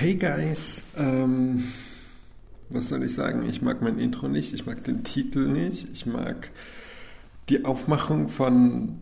Hey 0.00 0.14
guys, 0.14 0.84
ähm, 0.96 1.72
was 2.68 2.88
soll 2.88 3.02
ich 3.02 3.14
sagen? 3.14 3.48
Ich 3.48 3.62
mag 3.62 3.82
mein 3.82 3.98
Intro 3.98 4.28
nicht, 4.28 4.54
ich 4.54 4.64
mag 4.64 4.84
den 4.84 5.02
Titel 5.02 5.48
nicht, 5.48 5.88
ich 5.92 6.06
mag 6.06 6.50
die 7.48 7.64
Aufmachung 7.64 8.28
von 8.28 9.00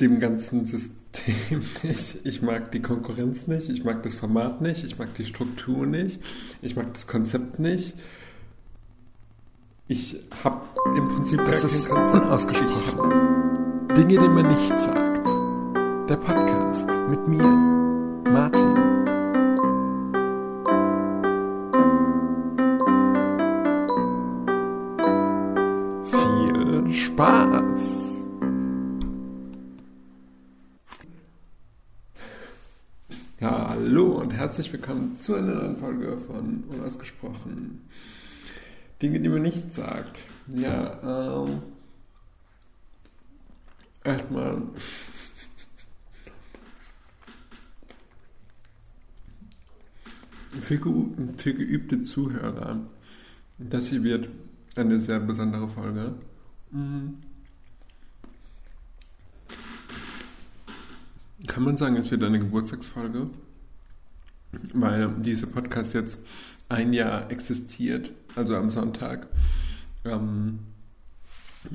dem 0.00 0.18
ganzen 0.18 0.66
System 0.66 1.62
nicht, 1.84 2.26
ich 2.26 2.42
mag 2.42 2.72
die 2.72 2.82
Konkurrenz 2.82 3.46
nicht, 3.46 3.68
ich 3.68 3.84
mag 3.84 4.02
das 4.02 4.14
Format 4.16 4.60
nicht, 4.60 4.82
ich 4.82 4.98
mag 4.98 5.14
die 5.14 5.24
Struktur 5.24 5.86
nicht, 5.86 6.20
ich 6.62 6.74
mag 6.74 6.92
das 6.92 7.06
Konzept 7.06 7.60
nicht. 7.60 7.94
Ich 9.86 10.16
habe 10.42 10.62
im 10.96 11.10
Prinzip 11.10 11.44
das 11.44 11.62
ist 11.62 11.88
unausgesprochen. 11.88 13.86
Dinge, 13.96 14.20
die 14.20 14.28
man 14.28 14.48
nicht 14.48 14.80
sagt. 14.80 15.28
Der 16.08 16.16
Podcast 16.16 16.88
mit 17.08 17.28
mir, 17.28 17.79
herzlich 34.70 34.88
willkommen 34.88 35.16
zu 35.16 35.34
einer 35.34 35.54
neuen 35.54 35.76
Folge 35.78 36.16
von 36.18 36.62
Unausgesprochen. 36.68 37.80
Dinge, 39.02 39.18
die 39.18 39.28
man 39.28 39.42
nicht 39.42 39.72
sagt. 39.72 40.24
Ja, 40.46 41.42
ähm, 41.44 41.62
erstmal 44.04 44.62
für, 50.62 50.78
für 51.36 51.54
geübte 51.54 52.04
Zuhörer. 52.04 52.80
Das 53.58 53.88
hier 53.88 54.04
wird 54.04 54.28
eine 54.76 55.00
sehr 55.00 55.18
besondere 55.18 55.68
Folge. 55.68 56.14
Mhm. 56.70 57.18
Kann 61.48 61.64
man 61.64 61.76
sagen, 61.76 61.96
es 61.96 62.10
wird 62.12 62.22
eine 62.22 62.38
Geburtstagsfolge? 62.38 63.30
Weil 64.72 65.10
dieser 65.20 65.46
Podcast 65.46 65.94
jetzt 65.94 66.18
ein 66.68 66.92
Jahr 66.92 67.30
existiert, 67.30 68.12
also 68.34 68.56
am 68.56 68.70
Sonntag. 68.70 69.28
Ähm, 70.04 70.60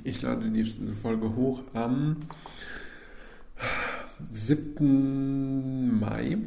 ich 0.03 0.21
lade 0.21 0.49
diese 0.49 0.93
Folge 0.93 1.35
hoch 1.35 1.61
am 1.73 2.17
7. 4.31 5.99
Mai 5.99 6.37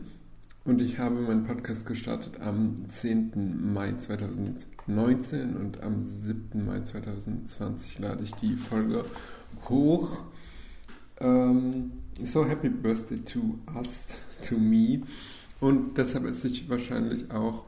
und 0.65 0.81
ich 0.81 0.99
habe 0.99 1.21
meinen 1.21 1.45
Podcast 1.45 1.87
gestartet 1.87 2.41
am 2.41 2.89
10. 2.89 3.73
Mai 3.73 3.95
2019 3.99 5.57
und 5.57 5.83
am 5.83 6.07
7. 6.07 6.67
Mai 6.67 6.81
2020 6.81 7.99
lade 8.01 8.23
ich 8.23 8.35
die 8.35 8.57
Folge 8.57 9.05
hoch. 9.69 10.23
Ähm, 11.21 11.93
so 12.15 12.47
happy 12.47 12.69
birthday 12.69 13.19
to 13.19 13.59
us, 13.75 14.15
to 14.43 14.57
me. 14.57 15.03
Und 15.61 15.99
deshalb 15.99 16.25
esse 16.27 16.49
ich 16.49 16.69
wahrscheinlich 16.69 17.31
auch 17.31 17.65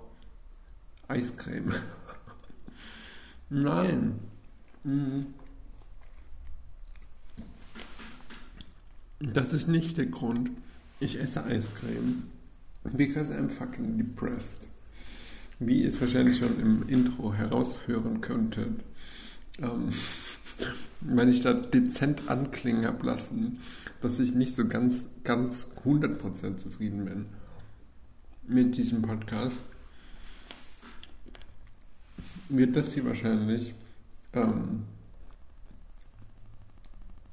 Eiscreme. 1.08 1.74
Nein. 3.50 4.20
Mhm. 4.84 5.26
Das 9.18 9.52
ist 9.52 9.68
nicht 9.68 9.98
der 9.98 10.06
Grund. 10.06 10.50
Ich 11.00 11.18
esse 11.18 11.44
Eiscreme 11.44 12.22
Because 12.84 13.30
I'm 13.32 13.48
fucking 13.48 13.98
depressed. 13.98 14.60
Wie 15.58 15.82
ihr 15.82 15.90
es 15.90 16.00
wahrscheinlich 16.00 16.38
schon 16.38 16.58
im 16.58 16.88
Intro 16.88 17.34
heraushören 17.34 18.22
könntet. 18.22 18.82
Ähm, 19.58 19.90
wenn 21.02 21.28
ich 21.28 21.42
da 21.42 21.52
dezent 21.52 22.30
anklingen 22.30 22.86
habe 22.86 23.04
lassen, 23.04 23.58
dass 24.00 24.18
ich 24.18 24.34
nicht 24.34 24.54
so 24.54 24.66
ganz, 24.66 25.04
ganz 25.24 25.66
100% 25.84 26.56
zufrieden 26.56 27.04
bin 27.04 27.26
mit 28.50 28.76
diesem 28.76 29.02
Podcast, 29.02 29.58
wird 32.48 32.76
das 32.76 32.92
hier 32.94 33.04
wahrscheinlich 33.04 33.74
ähm, 34.32 34.84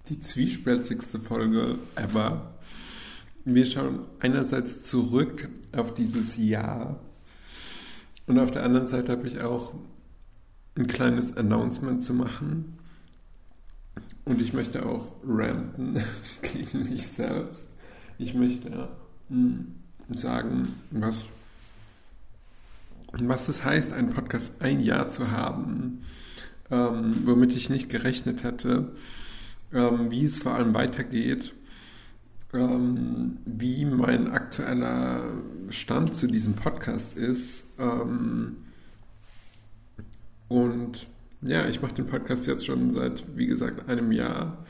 die 0.09 0.21
zwiespältigste 0.21 1.19
Folge 1.19 1.79
ever 1.95 2.53
wir 3.49 3.65
schauen 3.65 4.01
einerseits 4.19 4.83
zurück 4.83 5.47
auf 5.71 5.93
dieses 5.93 6.35
Jahr 6.35 6.99
und 8.25 8.39
auf 8.39 8.51
der 8.51 8.63
anderen 8.63 8.87
Seite 8.87 9.13
habe 9.13 9.25
ich 9.25 9.39
auch 9.39 9.73
ein 10.75 10.87
kleines 10.87 11.37
Announcement 11.37 12.03
zu 12.03 12.13
machen. 12.13 12.77
Und 14.25 14.41
ich 14.41 14.51
möchte 14.51 14.85
auch 14.85 15.13
ranten 15.25 16.03
gegen 16.41 16.89
mich 16.89 17.07
selbst. 17.07 17.69
Ich 18.17 18.33
möchte 18.33 18.89
hm, 19.29 19.75
sagen, 20.09 20.75
was, 20.91 21.23
was 23.13 23.49
es 23.49 23.63
heißt, 23.63 23.93
einen 23.93 24.13
Podcast 24.13 24.61
ein 24.61 24.81
Jahr 24.81 25.09
zu 25.09 25.31
haben, 25.31 26.03
ähm, 26.71 27.21
womit 27.25 27.55
ich 27.55 27.69
nicht 27.69 27.89
gerechnet 27.89 28.43
hätte, 28.43 28.91
ähm, 29.73 30.11
wie 30.11 30.25
es 30.25 30.39
vor 30.39 30.53
allem 30.53 30.73
weitergeht 30.73 31.53
ähm, 32.53 33.37
wie 33.45 33.85
mein 33.85 34.31
aktueller 34.31 35.23
Stand 35.69 36.13
zu 36.15 36.27
diesem 36.27 36.53
Podcast 36.53 37.17
ist. 37.17 37.63
Ähm, 37.77 38.57
und 40.47 41.07
ja, 41.41 41.67
ich 41.67 41.81
mache 41.81 41.95
den 41.95 42.07
Podcast 42.07 42.47
jetzt 42.47 42.65
schon 42.65 42.91
seit, 42.93 43.23
wie 43.35 43.47
gesagt, 43.47 43.89
einem 43.89 44.11
Jahr. 44.11 44.65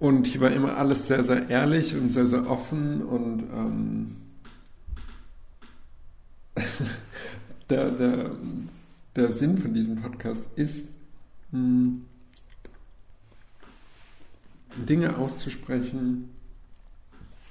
Und 0.00 0.26
hier 0.26 0.40
war 0.40 0.50
immer 0.50 0.78
alles 0.78 1.06
sehr, 1.06 1.22
sehr 1.22 1.50
ehrlich 1.50 1.94
und 1.94 2.10
sehr, 2.10 2.26
sehr 2.26 2.48
offen 2.50 3.02
und 3.02 3.42
ähm, 3.54 4.16
der, 7.70 7.90
der, 7.90 8.30
der 9.14 9.32
Sinn 9.32 9.58
von 9.58 9.74
diesem 9.74 10.00
Podcast 10.00 10.46
ist, 10.56 10.86
hm, 11.52 12.06
Dinge 14.88 15.18
auszusprechen, 15.18 16.30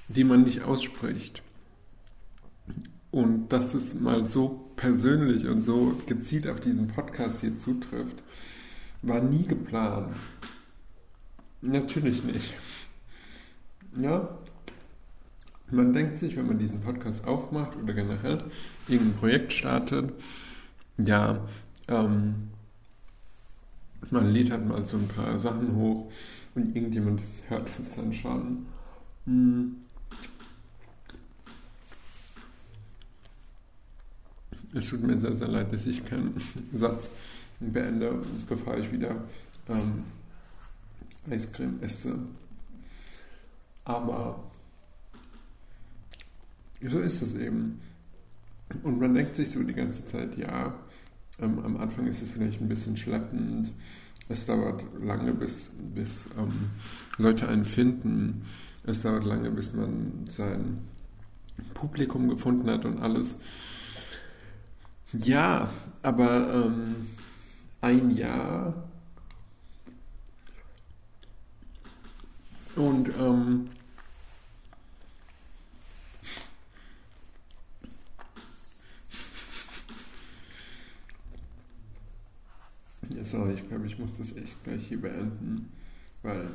die 0.07 0.23
man 0.23 0.41
nicht 0.41 0.63
ausspricht. 0.63 1.43
Und 3.11 3.49
dass 3.49 3.75
es 3.75 3.93
mal 3.93 4.25
so 4.25 4.71
persönlich 4.75 5.47
und 5.47 5.63
so 5.63 5.95
gezielt 6.07 6.47
auf 6.47 6.59
diesen 6.59 6.87
Podcast 6.87 7.41
hier 7.41 7.59
zutrifft, 7.59 8.17
war 9.03 9.21
nie 9.21 9.43
geplant. 9.43 10.15
Natürlich 11.61 12.23
nicht. 12.23 12.53
Ja, 13.97 14.29
man 15.71 15.93
denkt 15.93 16.19
sich, 16.19 16.35
wenn 16.35 16.47
man 16.47 16.57
diesen 16.57 16.81
Podcast 16.81 17.25
aufmacht 17.27 17.75
oder 17.75 17.93
generell 17.93 18.37
irgendein 18.87 19.19
Projekt 19.19 19.53
startet, 19.53 20.11
ja, 20.97 21.39
ähm, 21.87 22.49
man 24.09 24.31
lädt 24.33 24.51
halt 24.51 24.67
mal 24.67 24.83
so 24.85 24.97
ein 24.97 25.07
paar 25.07 25.37
Sachen 25.37 25.75
hoch 25.75 26.11
und 26.55 26.75
irgendjemand 26.75 27.21
hört 27.47 27.67
es 27.79 27.95
dann 27.95 28.13
schon. 28.13 28.65
Hm. 29.25 29.75
Es 34.73 34.89
tut 34.89 35.03
mir 35.03 35.17
sehr, 35.17 35.35
sehr 35.35 35.47
leid, 35.47 35.73
dass 35.73 35.85
ich 35.85 36.05
keinen 36.05 36.39
Satz 36.73 37.09
beende, 37.59 38.21
bevor 38.47 38.77
ich 38.77 38.91
wieder 38.91 39.15
ähm, 39.67 40.03
Eiscreme 41.29 41.81
esse. 41.81 42.17
Aber 43.85 44.43
so 46.81 46.99
ist 46.99 47.21
es 47.21 47.35
eben. 47.35 47.81
Und 48.83 48.99
man 48.99 49.13
denkt 49.13 49.35
sich 49.35 49.51
so 49.51 49.63
die 49.63 49.73
ganze 49.73 50.05
Zeit, 50.05 50.37
ja, 50.37 50.73
ähm, 51.39 51.59
am 51.59 51.77
Anfang 51.77 52.07
ist 52.07 52.21
es 52.21 52.29
vielleicht 52.29 52.61
ein 52.61 52.69
bisschen 52.69 52.95
schleppend, 52.95 53.71
es 54.29 54.45
dauert 54.45 54.83
lange, 55.03 55.33
bis, 55.33 55.71
bis 55.95 56.27
ähm, 56.37 56.69
Leute 57.17 57.49
einen 57.49 57.65
finden. 57.65 58.45
Es 58.85 59.01
dauert 59.01 59.25
lange, 59.25 59.49
bis 59.49 59.73
man 59.73 60.29
sein 60.29 60.77
Publikum 61.73 62.29
gefunden 62.29 62.69
hat 62.69 62.85
und 62.85 62.99
alles. 62.99 63.33
Ja, 65.13 65.69
aber 66.03 66.65
ähm, 66.65 67.07
ein 67.81 68.11
Jahr 68.11 68.88
Und 72.79 73.09
ähm, 73.09 73.69
ja, 83.09 83.25
sorry, 83.25 83.55
ich 83.55 83.67
glaube, 83.67 83.85
ich 83.85 83.99
muss 83.99 84.11
das 84.17 84.33
echt 84.37 84.63
gleich 84.63 84.87
hier 84.87 85.01
beenden, 85.01 85.69
weil 86.23 86.51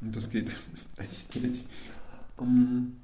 das 0.00 0.30
geht 0.30 0.50
echt 0.96 1.36
nicht. 1.36 1.66
Ähm, 2.38 2.46
um, 2.46 2.96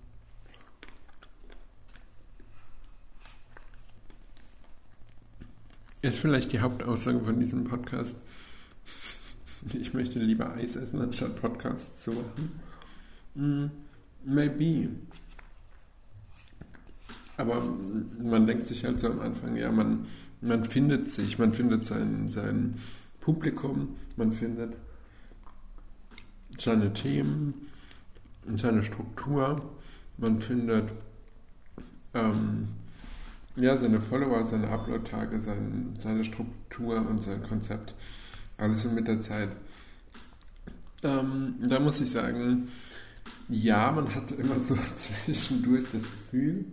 ist 6.01 6.19
vielleicht 6.21 6.53
die 6.53 6.61
Hauptaussage 6.61 7.21
von 7.21 7.39
diesem 7.39 7.65
Podcast. 7.65 8.17
Ich 9.73 9.95
möchte 9.95 10.19
lieber 10.19 10.53
Eis 10.55 10.77
essen, 10.77 11.01
anstatt 11.01 11.41
Podcasts 11.41 12.05
zu 12.05 12.13
machen. 12.13 12.61
Mm, 13.35 13.67
maybe. 14.25 14.89
Aber 17.37 17.63
man 18.23 18.47
denkt 18.47 18.67
sich 18.67 18.85
halt 18.85 18.99
so 18.99 19.09
am 19.09 19.21
Anfang, 19.21 19.57
ja, 19.57 19.73
man, 19.73 20.07
man 20.41 20.65
findet 20.65 21.09
sich, 21.09 21.39
man 21.39 21.55
findet 21.55 21.85
sein, 21.85 22.29
sein 22.29 22.79
Publikum, 23.21 23.97
man 24.17 24.33
findet 24.33 24.75
seine 26.59 26.93
Themen, 26.93 27.69
seine 28.57 28.85
Struktur, 28.85 29.63
man 30.19 30.41
findet 30.41 30.93
ähm, 32.15 32.69
ja, 33.57 33.77
seine 33.77 34.01
Follower, 34.01 34.45
seine 34.45 34.69
Upload-Tage, 34.69 35.41
sein, 35.41 35.95
seine 35.99 36.25
Struktur 36.25 37.07
und 37.07 37.23
sein 37.23 37.43
Konzept. 37.43 37.95
Alles 38.63 38.85
so 38.85 38.91
mit 38.91 39.09
der 39.09 39.21
Zeit. 39.21 39.49
Ähm, 41.03 41.57
da 41.63 41.81
muss 41.81 42.01
ich 42.01 42.11
sagen, 42.11 42.69
ja, 43.49 43.91
man 43.91 44.15
hat 44.15 44.31
immer 44.31 44.63
so 44.63 44.79
zwischendurch 44.97 45.85
das 45.93 46.05
Gefühl. 46.05 46.65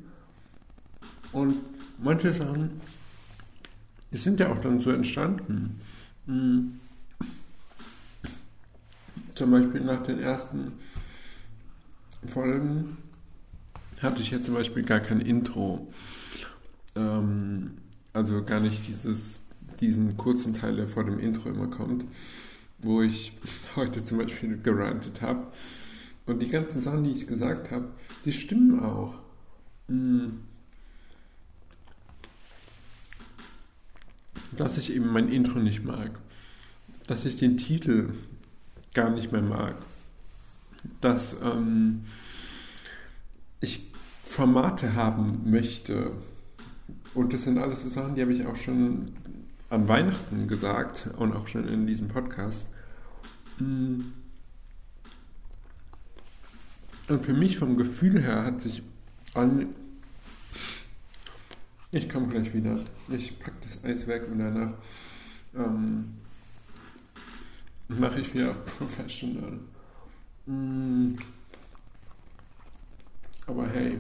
Und 1.31 1.55
manche 1.97 2.31
Sachen, 2.31 2.79
die 4.13 4.19
sind 4.19 4.39
ja 4.39 4.51
auch 4.51 4.59
dann 4.59 4.79
so 4.79 4.91
entstanden. 4.91 5.81
Hm. 6.27 6.79
Zum 9.33 9.49
Beispiel 9.49 9.81
nach 9.81 10.03
den 10.03 10.19
ersten 10.19 10.73
Folgen 12.31 12.97
hatte 13.99 14.21
ich 14.21 14.29
jetzt 14.29 14.45
zum 14.45 14.53
Beispiel 14.53 14.83
gar 14.83 14.99
kein 14.99 15.21
Intro. 15.21 15.91
Ähm, 16.95 17.79
also 18.13 18.43
gar 18.43 18.59
nicht 18.59 18.87
dieses, 18.87 19.39
diesen 19.79 20.17
kurzen 20.17 20.53
Teil, 20.53 20.75
der 20.75 20.87
vor 20.87 21.03
dem 21.03 21.19
Intro 21.19 21.49
immer 21.49 21.67
kommt, 21.67 22.05
wo 22.79 23.01
ich 23.01 23.33
heute 23.75 24.03
zum 24.03 24.17
Beispiel 24.17 24.61
gerantet 24.61 25.21
habe. 25.21 25.47
Und 26.25 26.39
die 26.39 26.47
ganzen 26.47 26.81
Sachen, 26.81 27.03
die 27.03 27.11
ich 27.11 27.27
gesagt 27.27 27.71
habe, 27.71 27.89
die 28.25 28.33
stimmen 28.33 28.79
auch. 28.79 29.15
Hm. 29.87 30.41
Dass 34.55 34.77
ich 34.77 34.93
eben 34.95 35.11
mein 35.11 35.29
Intro 35.29 35.59
nicht 35.59 35.83
mag. 35.83 36.19
Dass 37.07 37.25
ich 37.25 37.37
den 37.37 37.57
Titel 37.57 38.13
gar 38.93 39.09
nicht 39.09 39.31
mehr 39.31 39.41
mag. 39.41 39.75
Dass 41.01 41.35
ähm, 41.41 42.05
ich 43.61 43.89
Formate 44.23 44.93
haben 44.93 45.49
möchte. 45.49 46.11
Und 47.15 47.33
das 47.33 47.43
sind 47.43 47.57
alles 47.57 47.81
so 47.81 47.89
Sachen, 47.89 48.15
die 48.15 48.21
habe 48.21 48.33
ich 48.33 48.45
auch 48.45 48.55
schon 48.55 49.13
an 49.69 49.87
Weihnachten 49.87 50.47
gesagt 50.47 51.09
und 51.17 51.35
auch 51.35 51.47
schon 51.47 51.67
in 51.67 51.85
diesem 51.85 52.07
Podcast. 52.07 52.67
Hm. 53.57 54.13
Und 57.07 57.23
für 57.23 57.33
mich 57.33 57.57
vom 57.57 57.77
Gefühl 57.77 58.21
her 58.21 58.45
hat 58.45 58.61
sich 58.61 58.83
an. 59.33 59.67
Ich 61.91 62.07
komme 62.07 62.27
gleich 62.27 62.53
wieder. 62.53 62.79
Ich 63.09 63.39
packe 63.39 63.57
das 63.63 63.83
Eis 63.83 64.05
weg 64.05 64.23
und 64.31 64.39
danach 64.39 64.73
ähm, 65.55 66.13
mache 67.87 68.21
ich 68.21 68.33
wieder 68.33 68.51
auf 68.51 68.65
Professional. 68.77 69.59
Hm. 70.45 71.17
Aber 73.47 73.67
hey, 73.67 73.97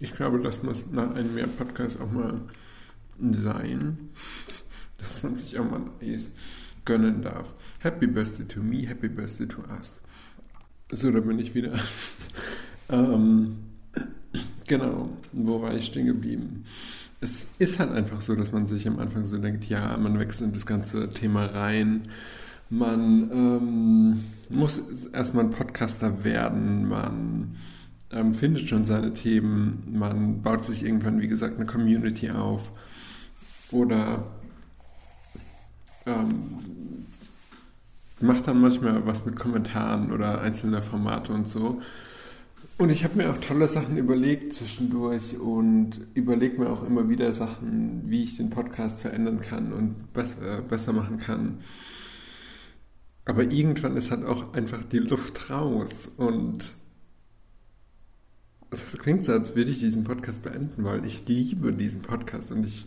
ich 0.00 0.14
glaube, 0.14 0.40
das 0.40 0.62
muss 0.62 0.90
nach 0.90 1.14
einem 1.14 1.34
mehr 1.34 1.46
Podcast 1.46 2.00
auch 2.00 2.10
mal 2.10 2.40
sein, 3.18 3.98
dass 4.98 5.22
man 5.22 5.36
sich 5.36 5.58
auch 5.58 5.68
mal 5.68 5.82
Eis 6.00 6.30
gönnen 6.84 7.22
darf. 7.22 7.54
Happy 7.80 8.06
Birthday 8.06 8.46
to 8.46 8.60
me, 8.60 8.86
Happy 8.86 9.08
Birthday 9.08 9.46
to 9.46 9.58
us. 9.78 10.00
So, 10.90 11.10
da 11.10 11.20
bin 11.20 11.38
ich 11.38 11.54
wieder. 11.54 11.72
ähm, 12.88 13.58
genau, 14.66 15.10
wo 15.32 15.60
war 15.60 15.74
ich 15.74 15.86
stehen 15.86 16.06
geblieben? 16.06 16.64
Es 17.20 17.48
ist 17.58 17.80
halt 17.80 17.90
einfach 17.90 18.22
so, 18.22 18.36
dass 18.36 18.52
man 18.52 18.66
sich 18.66 18.86
am 18.86 19.00
Anfang 19.00 19.26
so 19.26 19.38
denkt, 19.38 19.64
ja, 19.64 19.96
man 19.96 20.18
wächst 20.20 20.40
in 20.40 20.52
das 20.52 20.66
ganze 20.66 21.10
Thema 21.10 21.46
rein. 21.46 22.02
Man 22.70 23.30
ähm, 23.32 24.24
muss 24.48 24.80
erstmal 25.12 25.44
ein 25.44 25.50
Podcaster 25.50 26.22
werden, 26.22 26.88
man 26.88 27.56
ähm, 28.10 28.34
findet 28.34 28.68
schon 28.68 28.84
seine 28.84 29.12
Themen, 29.12 29.84
man 29.92 30.42
baut 30.42 30.64
sich 30.64 30.84
irgendwann, 30.84 31.20
wie 31.20 31.28
gesagt, 31.28 31.56
eine 31.56 31.66
Community 31.66 32.30
auf 32.30 32.72
oder 33.70 34.24
ähm, 36.06 37.06
macht 38.20 38.48
dann 38.48 38.60
manchmal 38.60 39.06
was 39.06 39.26
mit 39.26 39.36
Kommentaren 39.36 40.10
oder 40.10 40.40
einzelner 40.40 40.82
Formate 40.82 41.32
und 41.32 41.46
so. 41.46 41.80
Und 42.78 42.90
ich 42.90 43.02
habe 43.02 43.16
mir 43.16 43.30
auch 43.30 43.38
tolle 43.38 43.66
Sachen 43.66 43.96
überlegt 43.96 44.52
zwischendurch 44.52 45.38
und 45.38 46.06
überlege 46.14 46.60
mir 46.60 46.70
auch 46.70 46.84
immer 46.84 47.08
wieder 47.08 47.32
Sachen, 47.32 48.04
wie 48.06 48.22
ich 48.22 48.36
den 48.36 48.50
Podcast 48.50 49.00
verändern 49.00 49.40
kann 49.40 49.72
und 49.72 50.12
besser, 50.12 50.62
besser 50.62 50.92
machen 50.92 51.18
kann. 51.18 51.58
Aber 53.24 53.42
irgendwann 53.42 53.96
ist 53.96 54.10
halt 54.10 54.24
auch 54.24 54.54
einfach 54.54 54.84
die 54.84 55.00
Luft 55.00 55.50
raus 55.50 56.08
und 56.16 56.76
das 58.70 58.98
klingt 58.98 59.24
so, 59.24 59.32
als 59.32 59.54
würde 59.56 59.70
ich 59.70 59.78
diesen 59.78 60.04
Podcast 60.04 60.42
beenden 60.42 60.84
wollen. 60.84 61.04
Ich 61.04 61.26
liebe 61.26 61.72
diesen 61.72 62.02
Podcast 62.02 62.52
und 62.52 62.66
ich, 62.66 62.86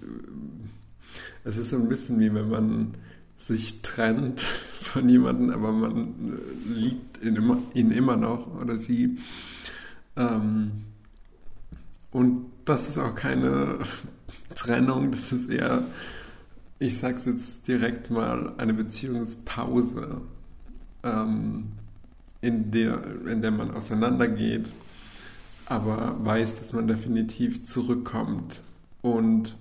es 1.44 1.57
ist 1.57 1.69
so 1.69 1.78
ein 1.78 1.89
bisschen 1.89 2.19
wie 2.19 2.33
wenn 2.33 2.50
man 2.50 2.95
sich 3.38 3.81
trennt 3.81 4.42
von 4.80 5.10
jemandem, 5.10 5.50
aber 5.50 5.72
man 5.72 6.39
liebt 6.75 7.24
ihn 7.24 7.36
immer, 7.36 7.57
ihn 7.74 7.92
immer 7.92 8.18
noch 8.18 8.60
oder 8.62 8.75
sie. 8.75 9.18
Ähm, 10.16 10.72
und 12.12 12.45
das 12.66 12.89
ist 12.89 12.98
auch 12.98 13.16
keine 13.16 13.80
Trennung, 14.56 15.12
das 15.12 15.31
ist 15.31 15.50
eher 15.50 15.84
ich 16.81 16.98
sag's 16.98 17.25
jetzt 17.25 17.68
direkt 17.68 18.10
mal, 18.10 18.54
eine 18.57 18.74
Beziehungspause, 18.74 20.19
ähm, 21.04 21.74
in, 22.42 22.72
der, 22.72 23.04
in 23.27 23.44
der 23.44 23.51
man 23.51 23.69
auseinandergeht, 23.69 24.68
aber 25.65 26.18
weiß, 26.24 26.60
dass 26.60 26.74
man 26.74 26.88
definitiv 26.88 27.65
zurückkommt. 27.65 28.62
Und 29.01 29.56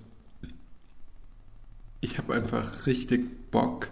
ich 2.01 2.17
habe 2.17 2.33
einfach 2.33 2.85
richtig 2.85 3.51
Bock, 3.51 3.89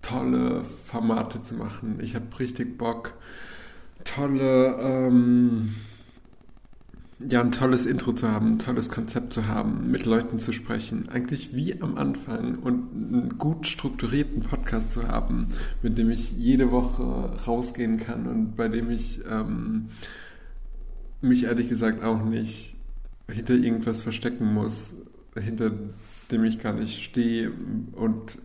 tolle 0.00 0.64
Formate 0.64 1.42
zu 1.42 1.54
machen. 1.54 1.98
Ich 2.00 2.14
habe 2.14 2.26
richtig 2.38 2.78
Bock, 2.78 3.14
tolle... 4.04 4.76
Ähm, 4.80 5.74
ja, 7.28 7.40
ein 7.40 7.52
tolles 7.52 7.86
Intro 7.86 8.12
zu 8.12 8.28
haben, 8.30 8.52
ein 8.52 8.58
tolles 8.58 8.90
Konzept 8.90 9.32
zu 9.32 9.46
haben, 9.46 9.90
mit 9.90 10.06
Leuten 10.06 10.38
zu 10.38 10.52
sprechen. 10.52 11.08
Eigentlich 11.08 11.54
wie 11.54 11.80
am 11.80 11.96
Anfang 11.96 12.58
und 12.58 12.88
einen 12.92 13.38
gut 13.38 13.66
strukturierten 13.66 14.42
Podcast 14.42 14.92
zu 14.92 15.08
haben, 15.08 15.48
mit 15.82 15.98
dem 15.98 16.10
ich 16.10 16.32
jede 16.32 16.70
Woche 16.70 17.02
rausgehen 17.46 17.98
kann 17.98 18.26
und 18.26 18.56
bei 18.56 18.68
dem 18.68 18.90
ich 18.90 19.20
ähm, 19.30 19.90
mich 21.22 21.44
ehrlich 21.44 21.68
gesagt 21.68 22.02
auch 22.04 22.22
nicht 22.22 22.76
hinter 23.30 23.54
irgendwas 23.54 24.02
verstecken 24.02 24.52
muss, 24.52 24.94
hinter 25.38 25.72
dem 26.30 26.44
ich 26.44 26.58
gar 26.58 26.72
nicht 26.72 27.02
stehe 27.02 27.52
und 27.92 28.38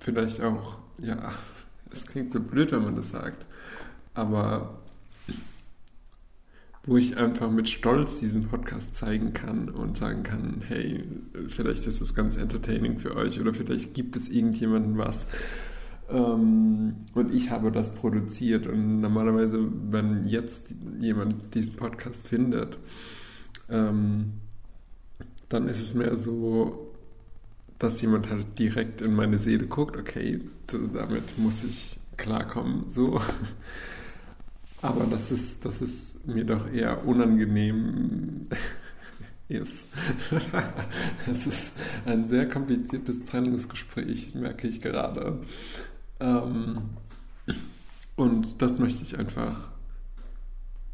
vielleicht 0.00 0.40
auch, 0.40 0.78
ja, 0.98 1.30
es 1.90 2.06
klingt 2.06 2.30
so 2.30 2.40
blöd, 2.40 2.72
wenn 2.72 2.84
man 2.84 2.96
das 2.96 3.10
sagt, 3.10 3.46
aber 4.14 4.82
wo 6.84 6.96
ich 6.96 7.16
einfach 7.16 7.50
mit 7.50 7.68
Stolz 7.68 8.18
diesen 8.18 8.48
Podcast 8.48 8.96
zeigen 8.96 9.32
kann 9.32 9.68
und 9.68 9.96
sagen 9.96 10.24
kann, 10.24 10.62
hey, 10.66 11.04
vielleicht 11.48 11.86
ist 11.86 12.00
es 12.00 12.14
ganz 12.14 12.36
entertaining 12.36 12.98
für 12.98 13.14
euch 13.14 13.40
oder 13.40 13.54
vielleicht 13.54 13.94
gibt 13.94 14.16
es 14.16 14.28
irgendjemanden 14.28 14.98
was. 14.98 15.28
Ähm, 16.12 16.96
und 17.14 17.34
ich 17.34 17.50
habe 17.50 17.72
das 17.72 17.94
produziert 17.94 18.66
und 18.66 19.00
normalerweise, 19.00 19.66
wenn 19.90 20.24
jetzt 20.24 20.74
jemand 21.00 21.54
diesen 21.54 21.76
Podcast 21.76 22.28
findet, 22.28 22.78
ähm, 23.70 24.34
dann 25.48 25.68
ist 25.68 25.80
es 25.80 25.94
mehr 25.94 26.16
so, 26.16 26.92
dass 27.78 28.00
jemand 28.00 28.30
halt 28.30 28.58
direkt 28.58 29.00
in 29.00 29.14
meine 29.14 29.38
Seele 29.38 29.66
guckt, 29.66 29.96
okay, 29.96 30.40
damit 30.66 31.38
muss 31.38 31.64
ich 31.64 31.98
klarkommen, 32.16 32.84
so. 32.88 33.20
Aber 34.82 35.06
das 35.10 35.30
ist, 35.30 35.64
das 35.64 35.80
ist 35.80 36.26
mir 36.26 36.44
doch 36.44 36.70
eher 36.70 37.06
unangenehm. 37.06 38.48
ist. 39.52 39.86
Es 41.30 41.46
ist 41.46 41.76
ein 42.04 42.26
sehr 42.26 42.48
kompliziertes 42.48 43.26
Trennungsgespräch, 43.26 44.34
merke 44.34 44.66
ich 44.66 44.80
gerade. 44.80 45.40
Ähm, 46.22 46.78
und 48.14 48.62
das 48.62 48.78
möchte 48.78 49.02
ich 49.02 49.18
einfach 49.18 49.70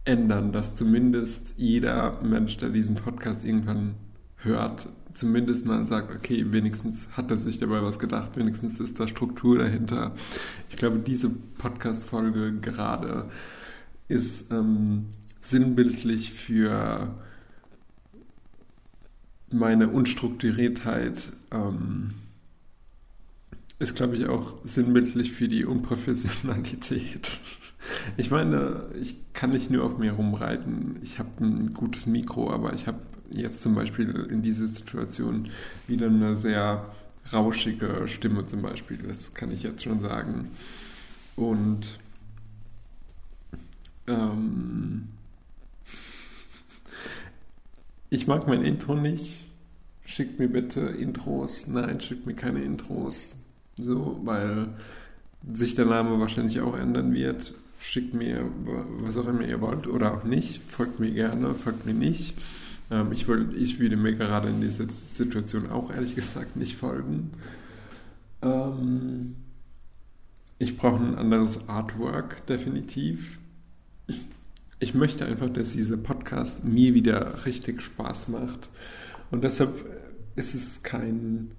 ändern, 0.04 0.52
dass 0.52 0.74
zumindest 0.74 1.54
jeder 1.58 2.22
Mensch, 2.22 2.56
der 2.56 2.70
diesen 2.70 2.94
Podcast 2.94 3.44
irgendwann 3.44 3.94
hört, 4.36 4.88
zumindest 5.12 5.66
mal 5.66 5.86
sagt, 5.86 6.14
okay, 6.14 6.46
wenigstens 6.50 7.10
hat 7.16 7.30
er 7.30 7.36
sich 7.36 7.58
dabei 7.58 7.82
was 7.82 7.98
gedacht, 7.98 8.36
wenigstens 8.36 8.80
ist 8.80 8.98
da 8.98 9.06
Struktur 9.06 9.58
dahinter. 9.58 10.14
Ich 10.70 10.76
glaube, 10.76 11.00
diese 11.00 11.28
Podcast-Folge 11.30 12.58
gerade 12.60 13.28
ist 14.06 14.50
ähm, 14.50 15.06
sinnbildlich 15.40 16.32
für 16.32 17.14
meine 19.50 19.88
Unstrukturiertheit. 19.88 21.32
Ähm, 21.50 22.14
ist, 23.78 23.94
glaube 23.94 24.16
ich, 24.16 24.26
auch 24.26 24.54
sinnbildlich 24.64 25.32
für 25.32 25.48
die 25.48 25.64
Unprofessionalität. 25.64 27.38
Ich 28.16 28.32
meine, 28.32 28.86
ich 29.00 29.14
kann 29.34 29.50
nicht 29.50 29.70
nur 29.70 29.84
auf 29.84 29.98
mir 29.98 30.12
rumreiten. 30.12 30.96
Ich 31.00 31.20
habe 31.20 31.30
ein 31.40 31.74
gutes 31.74 32.06
Mikro, 32.06 32.50
aber 32.50 32.72
ich 32.74 32.88
habe 32.88 32.98
jetzt 33.30 33.62
zum 33.62 33.76
Beispiel 33.76 34.26
in 34.30 34.42
dieser 34.42 34.66
Situation 34.66 35.48
wieder 35.86 36.08
eine 36.08 36.34
sehr 36.36 36.92
rauschige 37.32 38.08
Stimme 38.08 38.46
zum 38.46 38.62
Beispiel. 38.62 38.98
Das 38.98 39.32
kann 39.32 39.52
ich 39.52 39.62
jetzt 39.62 39.84
schon 39.84 40.00
sagen. 40.00 40.50
Und 41.36 41.98
ähm, 44.08 45.08
ich 48.10 48.26
mag 48.26 48.46
mein 48.48 48.64
Intro 48.64 48.96
nicht. 48.96 49.44
Schickt 50.04 50.38
mir 50.38 50.48
bitte 50.48 50.80
Intros. 50.80 51.68
Nein, 51.68 52.00
schickt 52.00 52.26
mir 52.26 52.34
keine 52.34 52.62
Intros. 52.62 53.37
So, 53.78 54.20
weil 54.24 54.68
sich 55.52 55.74
der 55.74 55.86
Name 55.86 56.18
wahrscheinlich 56.20 56.60
auch 56.60 56.76
ändern 56.76 57.12
wird. 57.14 57.54
Schickt 57.80 58.12
mir, 58.12 58.44
was 59.00 59.16
auch 59.16 59.28
immer 59.28 59.46
ihr 59.46 59.60
wollt 59.60 59.86
oder 59.86 60.14
auch 60.14 60.24
nicht. 60.24 60.60
Folgt 60.70 60.98
mir 60.98 61.12
gerne, 61.12 61.54
folgt 61.54 61.86
mir 61.86 61.94
nicht. 61.94 62.34
Ähm, 62.90 63.12
ich, 63.12 63.28
wollte, 63.28 63.56
ich 63.56 63.78
würde 63.78 63.96
mir 63.96 64.14
gerade 64.14 64.48
in 64.48 64.60
dieser 64.60 64.88
Situation 64.88 65.70
auch 65.70 65.92
ehrlich 65.92 66.16
gesagt 66.16 66.56
nicht 66.56 66.76
folgen. 66.76 67.30
Ähm, 68.42 69.36
ich 70.58 70.76
brauche 70.76 71.00
ein 71.00 71.14
anderes 71.14 71.68
Artwork, 71.68 72.44
definitiv. 72.46 73.38
Ich 74.80 74.94
möchte 74.94 75.24
einfach, 75.24 75.48
dass 75.48 75.72
dieser 75.72 75.96
Podcast 75.96 76.64
mir 76.64 76.94
wieder 76.94 77.46
richtig 77.46 77.80
Spaß 77.80 78.28
macht. 78.28 78.70
Und 79.30 79.44
deshalb 79.44 79.72
ist 80.34 80.54
es 80.54 80.82
kein 80.82 81.52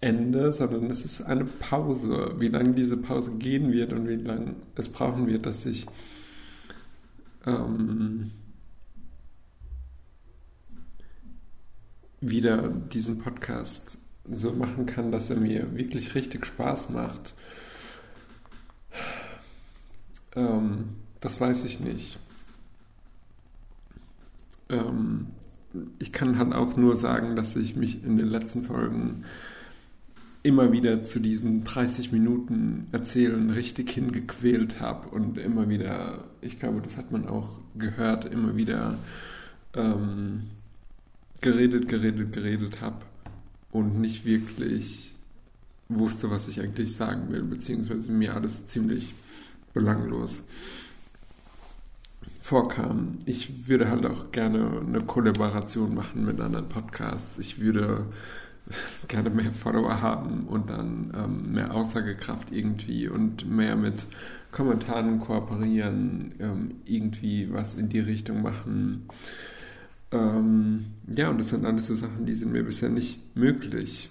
Ende, 0.00 0.52
sondern 0.52 0.90
es 0.90 1.04
ist 1.04 1.22
eine 1.22 1.44
Pause. 1.44 2.34
Wie 2.38 2.48
lange 2.48 2.72
diese 2.72 2.96
Pause 2.96 3.32
gehen 3.32 3.72
wird 3.72 3.92
und 3.92 4.08
wie 4.08 4.16
lange 4.16 4.54
es 4.76 4.88
brauchen 4.88 5.26
wird, 5.26 5.46
dass 5.46 5.66
ich 5.66 5.86
ähm, 7.46 8.30
wieder 12.20 12.68
diesen 12.68 13.18
Podcast 13.18 13.98
so 14.30 14.52
machen 14.52 14.86
kann, 14.86 15.10
dass 15.10 15.30
er 15.30 15.36
mir 15.36 15.76
wirklich 15.76 16.14
richtig 16.14 16.46
Spaß 16.46 16.90
macht. 16.90 17.34
Ähm, 20.36 20.96
das 21.20 21.40
weiß 21.40 21.64
ich 21.64 21.80
nicht. 21.80 22.18
Ähm, 24.68 25.28
ich 25.98 26.12
kann 26.12 26.38
halt 26.38 26.52
auch 26.52 26.76
nur 26.76 26.96
sagen, 26.96 27.36
dass 27.36 27.56
ich 27.56 27.76
mich 27.76 28.04
in 28.04 28.16
den 28.16 28.28
letzten 28.28 28.64
Folgen 28.64 29.24
immer 30.42 30.72
wieder 30.72 31.04
zu 31.04 31.20
diesen 31.20 31.64
30 31.64 32.12
Minuten 32.12 32.86
Erzählen 32.92 33.50
richtig 33.50 33.90
hingequält 33.90 34.80
habe 34.80 35.08
und 35.08 35.38
immer 35.38 35.68
wieder, 35.68 36.24
ich 36.40 36.58
glaube, 36.58 36.80
das 36.80 36.96
hat 36.96 37.10
man 37.10 37.28
auch 37.28 37.50
gehört, 37.76 38.24
immer 38.26 38.56
wieder 38.56 38.96
ähm, 39.74 40.44
geredet, 41.40 41.88
geredet, 41.88 42.32
geredet 42.32 42.80
habe 42.80 43.04
und 43.70 44.00
nicht 44.00 44.24
wirklich 44.24 45.14
wusste, 45.88 46.30
was 46.30 46.48
ich 46.48 46.60
eigentlich 46.60 46.94
sagen 46.94 47.30
will, 47.30 47.42
beziehungsweise 47.42 48.10
mir 48.10 48.34
alles 48.34 48.68
ziemlich 48.68 49.14
belanglos 49.74 50.42
vorkam. 52.40 53.18
Ich 53.26 53.68
würde 53.68 53.90
halt 53.90 54.06
auch 54.06 54.32
gerne 54.32 54.80
eine 54.86 55.02
Kollaboration 55.02 55.94
machen 55.94 56.24
mit 56.24 56.40
anderen 56.40 56.68
Podcasts. 56.68 57.38
Ich 57.38 57.60
würde 57.60 58.06
gerne 59.08 59.30
mehr 59.30 59.52
Follower 59.52 60.00
haben 60.00 60.46
und 60.46 60.70
dann 60.70 61.12
ähm, 61.16 61.52
mehr 61.52 61.74
Aussagekraft 61.74 62.50
irgendwie 62.52 63.08
und 63.08 63.48
mehr 63.48 63.76
mit 63.76 64.06
Kommentaren 64.52 65.20
kooperieren, 65.20 66.34
ähm, 66.38 66.74
irgendwie 66.84 67.52
was 67.52 67.74
in 67.74 67.88
die 67.88 68.00
Richtung 68.00 68.42
machen. 68.42 69.08
Ähm, 70.10 70.86
ja, 71.06 71.28
und 71.28 71.38
das 71.38 71.50
sind 71.50 71.66
alles 71.66 71.86
so 71.86 71.94
Sachen, 71.94 72.24
die 72.26 72.34
sind 72.34 72.52
mir 72.52 72.64
bisher 72.64 72.88
nicht 72.88 73.36
möglich. 73.36 74.08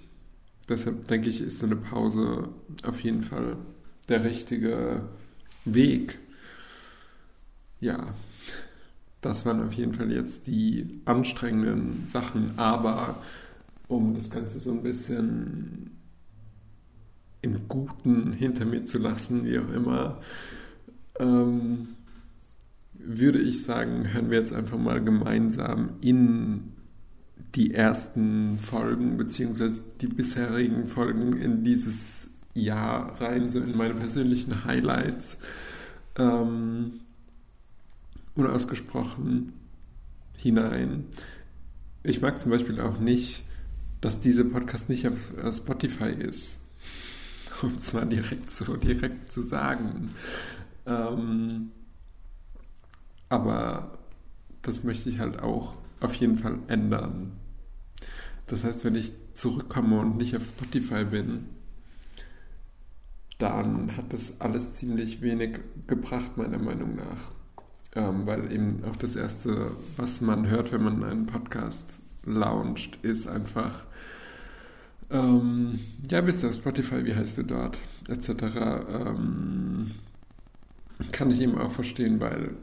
Deshalb 0.70 1.08
denke 1.08 1.30
ich, 1.30 1.42
ist 1.42 1.60
so 1.60 1.66
eine 1.66 1.76
Pause 1.76 2.50
auf 2.84 3.00
jeden 3.02 3.24
Fall 3.24 3.58
der 4.10 4.24
richtige 4.24 5.02
Weg. 5.66 6.20
Ja, 7.80 8.14
das 9.22 9.46
waren 9.46 9.66
auf 9.66 9.74
jeden 9.74 9.94
Fall 9.94 10.12
jetzt 10.12 10.48
die 10.48 11.02
anstrengenden 11.06 12.06
Sachen, 12.08 12.52
aber 12.58 13.16
um 13.88 14.16
das 14.16 14.30
Ganze 14.30 14.60
so 14.60 14.72
ein 14.72 14.84
bisschen 14.84 15.92
im 17.42 17.68
Guten 17.68 18.34
hinter 18.34 18.66
mir 18.66 18.86
zu 18.86 18.98
lassen, 18.98 19.46
wie 19.46 19.60
auch 19.60 19.72
immer, 19.72 20.20
ähm, 21.20 21.90
würde 22.94 23.40
ich 23.40 23.64
sagen, 23.64 24.14
hören 24.14 24.30
wir 24.30 24.40
jetzt 24.40 24.54
einfach 24.54 24.78
mal 24.78 25.04
gemeinsam 25.04 25.92
in 26.02 26.74
die 27.56 27.74
ersten 27.74 28.60
Folgen 28.60 29.18
beziehungsweise 29.18 29.84
die 30.02 30.08
bisherigen 30.08 30.88
Folgen 30.88 31.38
in 31.38 31.64
dieses 31.64 32.28
Jahr 32.54 33.22
rein, 33.22 33.50
so 33.50 33.60
in 33.60 33.78
meine 33.78 33.94
persönlichen 33.94 34.66
Highlights. 34.66 35.40
Ähm, 36.18 37.02
unausgesprochen 38.36 39.54
hinein. 40.38 41.06
Ich 42.04 42.22
mag 42.22 42.42
zum 42.42 42.52
Beispiel 42.52 42.80
auch 42.80 43.00
nicht 43.00 43.47
dass 44.08 44.22
dieser 44.22 44.46
Podcast 44.46 44.88
nicht 44.88 45.06
auf 45.06 45.34
Spotify 45.52 46.12
ist. 46.12 46.60
Um 47.62 47.76
es 47.78 47.92
mal 47.92 48.06
direkt 48.06 48.54
so 48.54 48.78
direkt 48.78 49.34
zu 49.34 49.42
sagen. 49.42 50.12
Ähm, 50.86 51.72
aber 53.28 53.98
das 54.62 54.86
möchte 54.86 55.10
ich 55.10 55.20
halt 55.20 55.42
auch 55.42 55.74
auf 56.00 56.14
jeden 56.14 56.38
Fall 56.38 56.58
ändern. 56.70 57.34
Das 58.46 58.64
heißt, 58.64 58.86
wenn 58.86 58.96
ich 58.96 59.12
zurückkomme 59.34 60.00
und 60.00 60.16
nicht 60.16 60.38
auf 60.38 60.46
Spotify 60.46 61.04
bin, 61.04 61.50
dann 63.40 63.98
hat 63.98 64.14
das 64.14 64.40
alles 64.40 64.76
ziemlich 64.76 65.22
wenig 65.22 65.60
gebracht, 65.88 66.38
meiner 66.38 66.60
Meinung 66.60 66.96
nach. 66.96 67.32
Ähm, 67.94 68.26
weil 68.26 68.54
eben 68.54 68.86
auch 68.86 68.96
das 68.96 69.18
Erste, 69.18 69.72
was 69.98 70.22
man 70.22 70.48
hört, 70.48 70.72
wenn 70.72 70.84
man 70.84 71.04
einen 71.04 71.26
Podcast 71.26 72.00
launcht, 72.28 72.98
ist 73.04 73.28
einfach, 73.28 73.84
ähm, 75.10 75.80
ja, 76.10 76.22
bist 76.22 76.44
du 76.44 76.48
auf 76.48 76.56
Spotify, 76.56 77.06
wie 77.06 77.16
heißt 77.16 77.38
du 77.38 77.44
dort, 77.44 77.80
etc. 78.08 78.30
Ähm, 78.90 79.92
kann 81.12 81.32
ich 81.32 81.42
eben 81.42 81.58
auch 81.58 81.72
verstehen, 81.72 82.20
weil, 82.20 82.56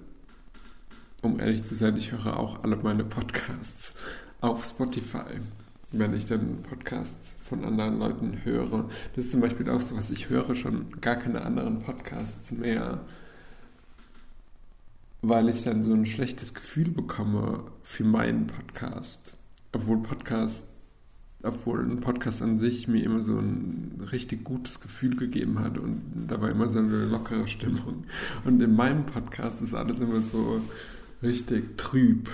um 1.22 1.40
ehrlich 1.40 1.64
zu 1.64 1.74
sein, 1.74 1.96
ich 1.96 2.12
höre 2.12 2.38
auch 2.38 2.62
alle 2.62 2.76
meine 2.76 3.04
Podcasts 3.04 3.94
auf 4.40 4.64
Spotify. 4.64 5.40
Wenn 5.92 6.12
ich 6.12 6.26
dann 6.26 6.62
Podcasts 6.62 7.36
von 7.42 7.64
anderen 7.64 7.98
Leuten 7.98 8.44
höre. 8.44 8.88
Das 9.14 9.26
ist 9.26 9.30
zum 9.30 9.40
Beispiel 9.40 9.70
auch 9.70 9.80
so 9.80 9.96
was, 9.96 10.10
ich 10.10 10.28
höre 10.28 10.54
schon 10.54 11.00
gar 11.00 11.16
keine 11.16 11.42
anderen 11.42 11.82
Podcasts 11.82 12.50
mehr, 12.50 13.00
weil 15.22 15.48
ich 15.48 15.62
dann 15.62 15.84
so 15.84 15.92
ein 15.92 16.04
schlechtes 16.04 16.52
Gefühl 16.52 16.90
bekomme 16.90 17.64
für 17.84 18.04
meinen 18.04 18.48
Podcast 18.48 19.36
obwohl 19.74 19.98
Podcast, 19.98 20.68
obwohl 21.42 21.80
ein 21.80 22.00
Podcast 22.00 22.40
an 22.42 22.58
sich 22.58 22.88
mir 22.88 23.04
immer 23.04 23.20
so 23.20 23.36
ein 23.36 24.08
richtig 24.12 24.44
gutes 24.44 24.80
Gefühl 24.80 25.16
gegeben 25.16 25.58
hat 25.58 25.78
und 25.78 26.26
da 26.28 26.40
war 26.40 26.50
immer 26.50 26.70
so 26.70 26.78
eine 26.78 27.04
lockere 27.06 27.48
Stimmung. 27.48 28.04
Und 28.44 28.62
in 28.62 28.74
meinem 28.74 29.04
Podcast 29.04 29.60
ist 29.60 29.74
alles 29.74 30.00
immer 30.00 30.20
so 30.20 30.60
richtig 31.22 31.76
trüb. 31.76 32.30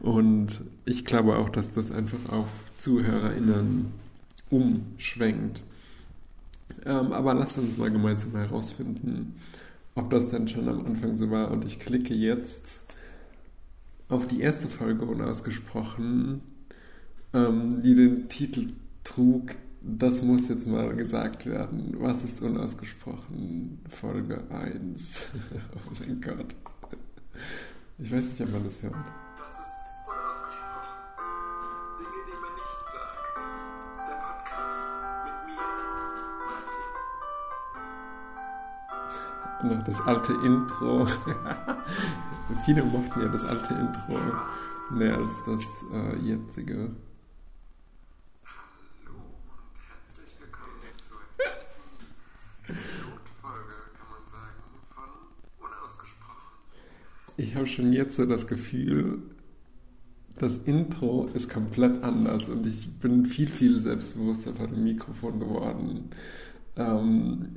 Und 0.00 0.60
ich 0.84 1.04
glaube 1.04 1.36
auch, 1.36 1.48
dass 1.48 1.72
das 1.72 1.90
einfach 1.90 2.28
auf 2.28 2.48
ZuhörerInnen 2.78 3.86
umschwenkt. 4.50 5.62
Ähm, 6.84 7.12
aber 7.12 7.34
lasst 7.34 7.58
uns 7.58 7.76
mal 7.76 7.90
gemeinsam 7.90 8.32
herausfinden, 8.32 9.36
ob 9.94 10.10
das 10.10 10.30
denn 10.30 10.48
schon 10.48 10.68
am 10.68 10.84
Anfang 10.84 11.16
so 11.16 11.30
war. 11.30 11.50
Und 11.50 11.64
ich 11.64 11.78
klicke 11.78 12.14
jetzt 12.14 12.79
auf 14.10 14.26
die 14.26 14.40
erste 14.40 14.68
Folge 14.68 15.04
unausgesprochen, 15.04 16.42
ähm, 17.32 17.82
die 17.82 17.94
den 17.94 18.28
Titel 18.28 18.70
trug, 19.04 19.54
das 19.82 20.22
muss 20.22 20.48
jetzt 20.48 20.66
mal 20.66 20.94
gesagt 20.94 21.46
werden. 21.46 21.96
Was 21.98 22.22
ist 22.22 22.42
unausgesprochen? 22.42 23.80
Folge 23.88 24.42
1. 24.50 25.24
oh 25.74 25.92
mein 25.98 26.20
Gott. 26.20 26.54
Ich 27.98 28.12
weiß 28.12 28.28
nicht, 28.30 28.40
ob 28.42 28.52
man 28.52 28.64
das 28.64 28.82
hört. 28.82 28.94
Noch 39.62 39.82
das 39.82 40.00
alte 40.00 40.32
Intro. 40.32 41.06
Viele 42.64 42.82
mochten 42.82 43.20
ja 43.20 43.28
das 43.28 43.44
alte 43.44 43.74
Intro 43.74 44.18
mehr 44.96 45.18
als 45.18 45.32
das 45.44 45.60
äh, 45.92 46.16
jetzige. 46.16 46.90
Hallo 48.42 49.18
und 49.50 49.76
herzlich 49.86 50.34
willkommen 50.40 50.80
zur 50.96 51.18
ersten 51.44 51.82
Pilotfolge, 52.62 53.74
kann 53.92 54.08
man 54.10 54.26
sagen, 54.26 54.62
von 54.88 55.68
Unausgesprochen. 55.68 56.56
Ich 57.36 57.54
habe 57.54 57.66
schon 57.66 57.92
jetzt 57.92 58.16
so 58.16 58.24
das 58.24 58.46
Gefühl, 58.46 59.22
das 60.38 60.56
Intro 60.56 61.28
ist 61.34 61.52
komplett 61.52 62.02
anders 62.02 62.48
und 62.48 62.66
ich 62.66 62.98
bin 62.98 63.26
viel, 63.26 63.48
viel 63.48 63.82
selbstbewusster 63.82 64.54
vor 64.54 64.68
dem 64.68 64.84
Mikrofon 64.84 65.38
geworden. 65.38 66.12
Ähm, 66.76 67.56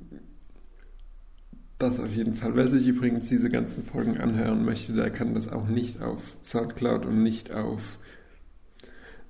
das 1.83 1.99
auf 1.99 2.13
jeden 2.13 2.33
Fall. 2.33 2.55
Wer 2.55 2.67
sich 2.67 2.87
übrigens 2.87 3.27
diese 3.27 3.49
ganzen 3.49 3.83
Folgen 3.83 4.17
anhören 4.17 4.63
möchte, 4.65 4.93
der 4.93 5.11
kann 5.11 5.35
das 5.35 5.51
auch 5.51 5.67
nicht 5.67 6.01
auf 6.01 6.35
Soundcloud 6.41 7.05
und 7.05 7.21
nicht 7.21 7.51
auf 7.51 7.97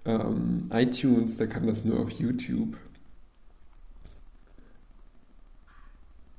ähm, 0.05 0.65
iTunes, 0.71 1.37
der 1.37 1.47
kann 1.47 1.67
das 1.67 1.83
nur 1.83 1.99
auf 1.99 2.09
YouTube. 2.11 2.77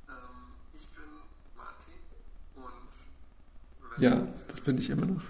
Ähm, 0.09 0.14
ich 0.73 0.87
bin 0.88 1.04
Martin 1.56 1.94
und 2.54 3.97
wenn 3.97 4.04
Ja, 4.04 4.28
das 4.49 4.61
bin 4.61 4.78
ich 4.78 4.90
immer 4.90 5.06
noch. 5.06 5.23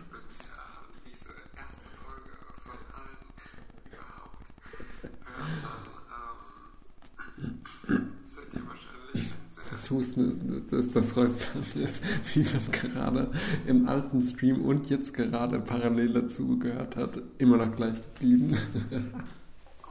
Husten, 9.94 10.66
das, 10.70 10.90
das 10.90 11.16
Räuspern 11.16 11.62
ist, 11.74 12.02
wie 12.34 12.40
man 12.40 12.72
gerade 12.72 13.30
im 13.66 13.88
alten 13.88 14.22
Stream 14.24 14.62
und 14.64 14.90
jetzt 14.90 15.14
gerade 15.14 15.60
parallel 15.60 16.12
dazu 16.12 16.58
gehört 16.58 16.96
hat, 16.96 17.20
immer 17.38 17.56
noch 17.56 17.74
gleich 17.74 17.96
geblieben. 18.14 18.56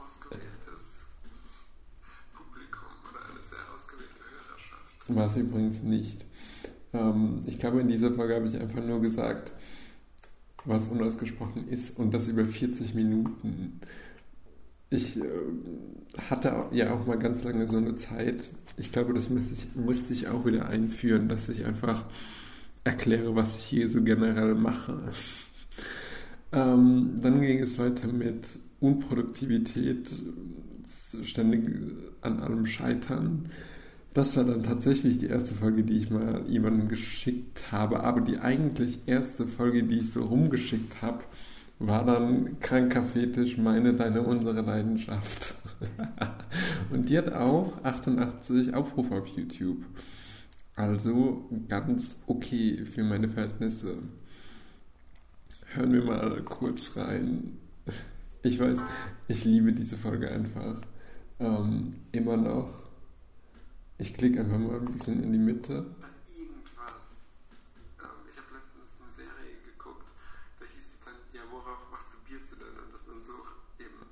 ausgewähltes 0.02 1.06
Publikum 2.32 2.88
oder 3.10 3.32
eine 3.32 3.42
sehr 3.42 3.58
ausgewählte 3.72 4.22
Hörerschaft. 4.46 4.92
War 5.08 5.26
es 5.26 5.36
übrigens 5.36 5.82
nicht. 5.82 6.24
Ähm, 6.92 7.42
ich 7.46 7.58
glaube, 7.58 7.80
in 7.80 7.88
dieser 7.88 8.12
Folge 8.12 8.36
habe 8.36 8.46
ich 8.46 8.56
einfach 8.58 8.84
nur 8.84 9.00
gesagt, 9.00 9.52
was 10.64 10.88
unausgesprochen 10.88 11.68
ist 11.68 11.98
und 11.98 12.12
das 12.12 12.28
über 12.28 12.46
40 12.46 12.94
Minuten. 12.94 13.80
Ich 14.90 15.16
äh, 15.16 15.24
hatte 16.28 16.66
ja 16.72 16.92
auch 16.94 17.06
mal 17.06 17.18
ganz 17.18 17.44
lange 17.44 17.66
so 17.66 17.76
eine 17.76 17.96
Zeit, 17.96 18.48
ich 18.76 18.92
glaube, 18.92 19.14
das 19.14 19.28
musste 19.30 19.54
ich, 19.54 19.74
musste 19.74 20.12
ich 20.12 20.28
auch 20.28 20.44
wieder 20.46 20.68
einführen, 20.68 21.28
dass 21.28 21.48
ich 21.48 21.64
einfach 21.64 22.04
erkläre, 22.84 23.34
was 23.34 23.56
ich 23.56 23.64
hier 23.64 23.90
so 23.90 24.02
generell 24.02 24.54
mache. 24.54 25.00
Ähm, 26.52 27.18
dann 27.20 27.40
ging 27.40 27.60
es 27.60 27.78
weiter 27.78 28.06
mit 28.06 28.58
Unproduktivität, 28.80 30.12
ständig 31.22 31.68
an 32.20 32.40
allem 32.40 32.66
Scheitern. 32.66 33.50
Das 34.12 34.36
war 34.36 34.44
dann 34.44 34.62
tatsächlich 34.62 35.18
die 35.18 35.26
erste 35.26 35.54
Folge, 35.54 35.82
die 35.82 35.96
ich 35.96 36.10
mal 36.10 36.44
jemandem 36.46 36.88
geschickt 36.88 37.72
habe. 37.72 38.04
Aber 38.04 38.20
die 38.20 38.38
eigentlich 38.38 39.00
erste 39.06 39.46
Folge, 39.46 39.82
die 39.82 40.00
ich 40.00 40.12
so 40.12 40.24
rumgeschickt 40.24 41.02
habe, 41.02 41.24
war 41.78 42.04
dann 42.04 42.58
Kranker 42.60 43.04
Fetisch, 43.04 43.58
meine, 43.58 43.94
deine, 43.94 44.22
unsere 44.22 44.60
Leidenschaft. 44.60 45.54
Und 46.90 47.08
die 47.08 47.18
hat 47.18 47.32
auch 47.32 47.82
88 47.82 48.74
Aufrufe 48.74 49.14
auf 49.14 49.26
YouTube. 49.28 49.84
Also 50.76 51.48
ganz 51.68 52.22
okay 52.26 52.84
für 52.84 53.04
meine 53.04 53.28
Verhältnisse. 53.28 53.98
Hören 55.74 55.92
wir 55.92 56.04
mal 56.04 56.42
kurz 56.42 56.96
rein. 56.96 57.58
Ich 58.42 58.60
weiß, 58.60 58.80
ich 59.28 59.44
liebe 59.44 59.72
diese 59.72 59.96
Folge 59.96 60.28
einfach. 60.30 60.80
Ähm, 61.40 61.94
immer 62.12 62.36
noch. 62.36 62.68
Ich 63.98 64.14
klicke 64.14 64.40
einfach 64.40 64.58
mal 64.58 64.78
ein 64.78 64.84
bisschen 64.92 65.22
in 65.22 65.32
die 65.32 65.38
Mitte. 65.38 65.86
Dann 66.00 66.10
irgendwas. 66.26 67.26
Ähm, 67.98 68.26
ich 68.28 68.36
habe 68.36 68.54
letztens 68.54 68.98
eine 69.00 69.12
Serie 69.12 69.54
geguckt, 69.64 70.12
da 70.58 70.64
hieß 70.66 70.92
es 70.94 71.00
dann, 71.04 71.14
ja, 71.32 71.40
worauf 71.50 71.90
masturbierst 71.90 72.52
du 72.52 72.56
denn? 72.56 72.84
Und 72.84 72.92
dass 72.92 73.06
man 73.06 73.22
so 73.22 73.32
eben 73.78 74.04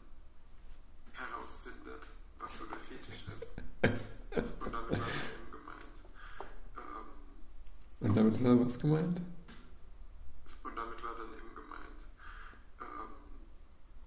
herausfindet, 1.13 2.11
was 2.39 2.59
so 2.59 2.65
der 2.67 2.79
Fetisch 2.79 3.25
ist. 3.35 3.55
Und 3.83 4.73
damit 4.73 4.91
war 4.91 5.11
dann 5.11 5.29
eben 5.29 5.51
gemeint. 5.51 5.97
Ähm, 6.79 8.09
Und 8.09 8.12
damit 8.23 8.45
war 8.45 8.67
was 8.67 8.79
gemeint? 8.79 9.21
und 10.63 10.77
damit 10.77 11.03
war 11.03 11.11
dann 11.17 11.27
eben 11.35 11.55
gemeint, 11.57 12.01
ähm, 12.81 13.11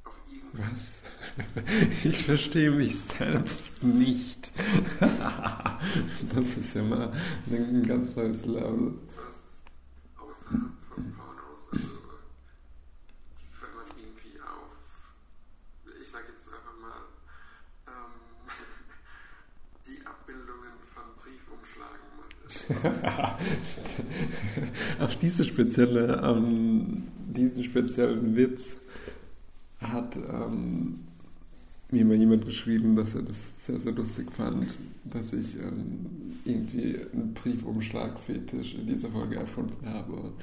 auf 0.06 0.18
irgendwas. 0.32 1.02
Was? 1.02 1.04
Ich 2.06 2.24
verstehe 2.24 2.72
mich 2.72 2.98
selbst 2.98 3.84
nicht. 3.84 4.52
Das 6.34 6.58
ist 6.58 6.74
ja 6.76 6.82
mal 6.84 7.12
ein 7.52 7.86
ganz 7.86 8.16
neues 8.16 8.46
Level. 8.46 8.94
was 9.16 9.62
außerhalb 10.18 10.72
von 10.90 11.14
Pornos, 11.14 11.70
also 11.72 11.84
wenn 13.62 13.76
man 13.76 13.86
irgendwie 13.98 14.40
auf, 14.42 14.76
ich 16.02 16.10
sage 16.10 16.26
jetzt 16.32 16.48
einfach 16.48 16.78
mal, 16.82 17.04
ähm, 17.88 18.14
die 19.86 20.06
Abbildungen 20.06 20.74
von 20.84 21.04
Briefumschlagen 21.20 22.08
macht. 22.18 22.36
Auf 25.00 25.16
diese 25.18 25.45
spezielle, 25.56 26.22
ähm, 26.22 27.04
diesen 27.28 27.64
speziellen 27.64 28.36
Witz 28.36 28.78
hat 29.80 30.18
ähm, 30.18 31.00
mir 31.92 32.04
mal 32.04 32.16
jemand 32.16 32.46
geschrieben, 32.46 32.96
dass 32.96 33.16
er 33.16 33.22
das 33.22 33.66
sehr, 33.66 33.80
sehr 33.80 33.94
lustig 33.94 34.32
fand, 34.32 34.76
dass 35.06 35.32
ich 35.34 35.56
ähm, 35.56 36.08
irgendwie 36.44 36.98
einen 37.14 37.34
Briefumschlag-Fetisch 37.34 38.76
in 38.76 38.88
dieser 38.88 39.10
Folge 39.10 39.38
erfunden 39.38 39.88
habe. 39.88 40.34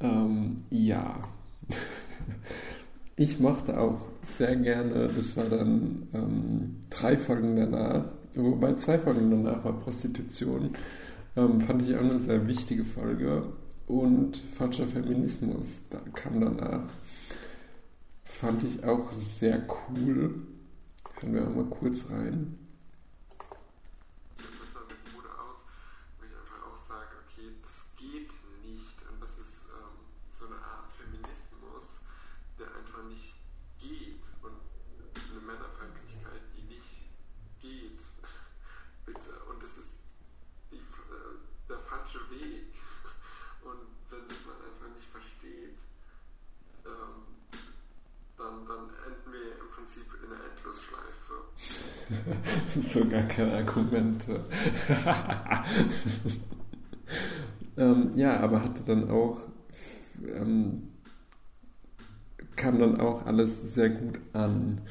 Ähm, 0.00 0.56
ja. 0.70 1.22
Ich 3.18 3.40
mochte 3.40 3.80
auch 3.80 4.08
sehr 4.22 4.56
gerne, 4.56 5.08
das 5.08 5.38
war 5.38 5.46
dann 5.46 6.06
ähm, 6.12 6.76
drei 6.90 7.16
Folgen 7.16 7.56
danach, 7.56 8.04
wobei 8.34 8.74
zwei 8.74 8.98
Folgen 8.98 9.30
danach 9.30 9.64
war 9.64 9.72
Prostitution, 9.72 10.72
ähm, 11.34 11.62
fand 11.62 11.80
ich 11.80 11.96
auch 11.96 12.00
eine 12.00 12.18
sehr 12.18 12.46
wichtige 12.46 12.84
Folge. 12.84 13.44
Und 13.86 14.36
falscher 14.52 14.86
Feminismus 14.86 15.88
da 15.90 16.00
kam 16.12 16.40
danach. 16.40 16.90
Fand 18.24 18.64
ich 18.64 18.84
auch 18.84 19.12
sehr 19.12 19.64
cool. 19.68 20.42
Hören 21.20 21.34
wir 21.34 21.46
auch 21.46 21.54
mal 21.54 21.64
kurz 21.66 22.10
rein. 22.10 22.58
Ich 24.36 24.42
habe 24.42 24.56
besser 24.56 24.80
mit 24.88 25.14
Mode 25.14 25.28
aus, 25.30 25.64
wo 26.18 26.24
ich 26.26 26.34
einfach 26.34 26.60
auch 26.66 26.76
sage, 26.76 27.14
okay, 27.24 27.54
das 27.62 27.94
geht 27.96 28.30
nicht. 28.66 28.98
Und 29.08 29.22
das 29.22 29.38
ist 29.38 29.66
ähm, 29.70 29.96
so 30.32 30.46
eine 30.46 30.56
Art 30.56 30.90
Feminismus, 30.92 32.02
der 32.58 32.66
einfach 32.74 33.04
nicht 33.08 33.38
geht. 33.78 34.26
Und 34.42 34.58
eine 35.30 35.40
Männerfeindlichkeit, 35.40 36.42
die 36.56 36.74
nicht 36.74 37.06
geht. 37.60 38.04
Bitte. 39.06 39.30
Und 39.48 39.62
das 39.62 39.78
ist 39.78 40.00
die, 40.72 40.76
äh, 40.76 41.38
der 41.68 41.78
falsche 41.78 42.18
Weg. 42.30 42.74
Und 43.66 43.88
wenn 44.10 44.28
das 44.28 44.38
man 44.46 44.56
einfach 44.62 44.94
nicht 44.94 45.08
versteht, 45.08 45.80
ähm, 46.84 47.24
dann, 48.36 48.64
dann 48.66 48.90
enden 49.06 49.32
wir 49.32 49.58
im 49.58 49.68
Prinzip 49.68 50.06
in 50.22 50.32
einer 50.32 50.44
Endlosschleife. 50.44 51.34
so 52.78 53.08
gar 53.08 53.24
keine 53.24 53.52
Argumente. 53.52 54.44
ähm, 57.76 58.10
ja, 58.14 58.40
aber 58.40 58.62
hatte 58.62 58.82
dann 58.84 59.10
auch, 59.10 59.40
ähm, 60.34 60.88
kam 62.54 62.78
dann 62.78 63.00
auch 63.00 63.26
alles 63.26 63.74
sehr 63.74 63.90
gut 63.90 64.18
an. 64.32 64.82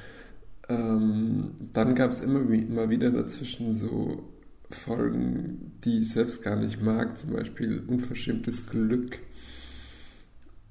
Ähm, 0.68 1.52
dann 1.74 1.96
gab 1.96 2.12
es 2.12 2.22
immer, 2.22 2.50
immer 2.50 2.90
wieder 2.90 3.12
dazwischen 3.12 3.76
so 3.76 4.24
Folgen, 4.70 5.80
die 5.84 6.00
ich 6.00 6.12
selbst 6.12 6.44
gar 6.44 6.56
nicht 6.56 6.82
mag, 6.82 7.18
zum 7.18 7.34
Beispiel 7.34 7.84
unverschämtes 7.88 8.68
Glück 8.68 9.20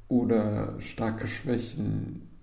oder 0.09 0.75
starke 0.81 1.27
Schwächen. 1.29 2.34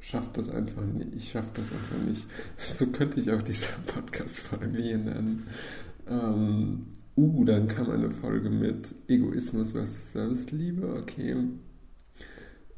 Schafft 0.00 0.36
das 0.36 0.48
einfach 0.48 0.84
nicht. 0.84 1.14
Ich 1.14 1.30
schaffe 1.30 1.50
das 1.54 1.72
einfach 1.72 1.98
nicht. 2.06 2.26
So 2.58 2.86
könnte 2.86 3.20
ich 3.20 3.30
auch 3.30 3.42
diese 3.42 3.66
Podcast-Folge 3.86 4.78
hier 4.78 4.98
nennen. 4.98 5.46
Ähm, 6.08 6.86
Uh, 7.18 7.44
dann 7.44 7.66
kam 7.66 7.90
eine 7.90 8.12
Folge 8.12 8.48
mit 8.48 8.94
Egoismus 9.08 9.72
versus 9.72 10.12
Selbstliebe, 10.12 10.94
okay. 11.02 11.34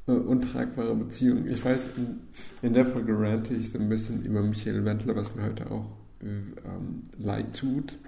Äh, 0.06 0.12
untragbare 0.12 0.94
Beziehungen. 0.94 1.46
Ich 1.46 1.62
weiß, 1.62 1.90
in, 1.98 2.20
in, 2.62 2.72
der 2.72 2.87
Folge 2.87 3.12
rante 3.18 3.52
ich 3.52 3.70
so 3.70 3.78
ein 3.78 3.90
bisschen 3.90 4.24
über 4.24 4.40
Michael 4.40 4.83
Wendler, 4.87 5.14
was 5.14 5.35
mir 5.35 5.42
heute 5.42 5.70
auch 5.70 5.85
ähm, 6.22 7.02
leid 7.18 7.54
tut. 7.54 7.98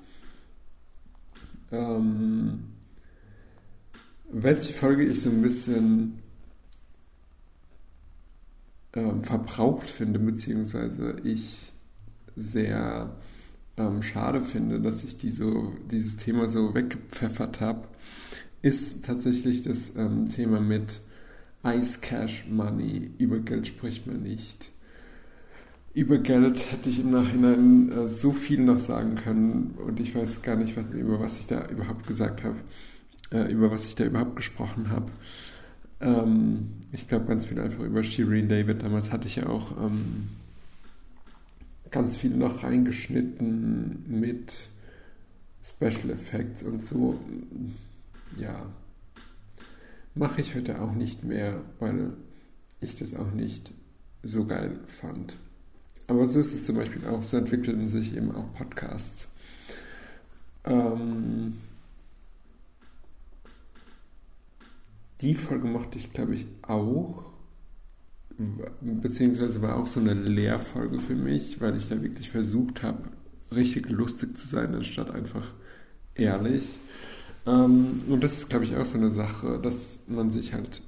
Ähm, 1.71 2.61
welche 4.31 4.73
Folge 4.73 5.05
ich 5.05 5.21
so 5.21 5.29
ein 5.29 5.43
bisschen 5.43 6.22
ähm, 8.95 9.25
verbraucht 9.25 9.89
finde, 9.89 10.19
beziehungsweise 10.19 11.17
ich 11.25 11.73
sehr 12.37 13.17
ähm, 13.77 14.03
schade 14.03 14.43
finde, 14.43 14.81
dass 14.81 15.05
ich 15.05 15.19
die 15.19 15.33
dieses 15.91 16.17
Thema 16.19 16.49
so 16.49 16.75
weggepfeffert 16.75 17.61
habe, 17.61 17.89
ist 18.63 19.05
tatsächlich 19.05 19.63
das 19.63 19.97
ähm, 19.97 20.29
Thema 20.29 20.61
mit 20.61 21.01
Ice 21.65 22.01
Cash 22.01 22.47
Money. 22.51 23.11
Über 23.19 23.39
Geld 23.39 23.67
spricht 23.67 24.07
man 24.07 24.23
nicht. 24.23 24.71
Über 25.95 26.19
Geld 26.19 26.73
hätte 26.73 26.89
ich 26.89 27.01
im 27.01 27.11
Nachhinein 27.11 27.93
äh, 27.93 28.07
so 28.07 28.33
viel 28.33 28.61
noch 28.61 28.81
sagen 28.81 29.17
können 29.17 29.75
und 29.85 30.01
ich 30.01 30.15
weiß 30.15 30.43
gar 30.43 30.57
nicht, 30.57 30.77
was, 30.77 30.87
über 30.95 31.21
was 31.21 31.39
ich 31.39 31.47
da 31.47 31.67
überhaupt 31.67 32.07
gesagt 32.07 32.45
habe, 32.45 32.57
äh, 33.31 33.51
über 33.53 33.71
was 33.71 33.85
ich 33.85 33.95
da 33.95 34.05
überhaupt 34.05 34.37
gesprochen 34.37 34.91
habe. 34.91 35.11
Ähm, 36.03 36.69
ich 36.93 37.09
glaube 37.09 37.27
ganz 37.27 37.47
viel 37.47 37.59
einfach 37.61 37.83
über 37.83 38.03
Shireen 38.03 38.49
David. 38.49 38.83
Damals 38.83 39.11
hatte 39.11 39.27
ich 39.29 39.37
ja 39.37 39.47
auch 39.47 39.73
ähm, 39.79 40.29
ganz 41.91 42.17
viel 42.17 42.31
noch 42.31 42.65
reingeschnitten 42.65 44.05
mit 44.09 44.53
Special 45.63 46.11
Effects 46.11 46.65
und 46.65 46.85
so. 46.85 47.19
Ja, 48.37 48.67
mache 50.15 50.41
ich 50.41 50.55
heute 50.55 50.83
auch 50.83 50.93
nicht 50.93 51.23
mehr, 51.25 51.61
weil 51.79 52.13
ich 52.81 52.97
das 52.97 53.15
auch 53.15 53.31
nicht 53.31 53.71
so 54.23 54.45
geil 54.45 54.81
fand. 54.87 55.37
Aber 56.09 56.27
so 56.29 56.41
ist 56.41 56.53
es 56.53 56.65
zum 56.65 56.77
Beispiel 56.77 57.07
auch, 57.07 57.23
so 57.23 57.37
entwickelten 57.37 57.89
sich 57.89 58.17
eben 58.17 58.35
auch 58.35 58.53
Podcasts. 58.55 59.29
Ähm, 60.65 61.59
die 65.23 65.35
Folge 65.35 65.67
mochte 65.67 65.99
ich, 65.99 66.13
glaube 66.13 66.35
ich, 66.35 66.47
auch 66.63 67.25
beziehungsweise 68.81 69.63
war 69.63 69.77
auch 69.77 69.87
so 69.87 70.01
eine 70.01 70.15
Lehrfolge 70.15 70.99
für 70.99 71.15
mich, 71.15 71.61
weil 71.61 71.77
ich 71.77 71.89
da 71.89 72.03
wirklich 72.03 72.31
versucht 72.31 72.83
habe, 72.83 73.05
richtig 73.51 73.89
lustig 73.89 74.37
zu 74.37 74.49
sein, 74.49 74.75
anstatt 74.75 75.11
einfach 75.11 75.47
ehrlich. 76.15 76.79
Ähm, 77.47 78.01
und 78.09 78.23
das 78.23 78.39
ist, 78.39 78.51
glaube 78.51 78.65
ich, 78.65 78.77
auch 78.77 78.85
so 78.85 78.99
eine 78.99 79.11
Sache, 79.11 79.61
dass 79.61 80.09
man 80.09 80.31
sich 80.31 80.55
halt 80.55 80.83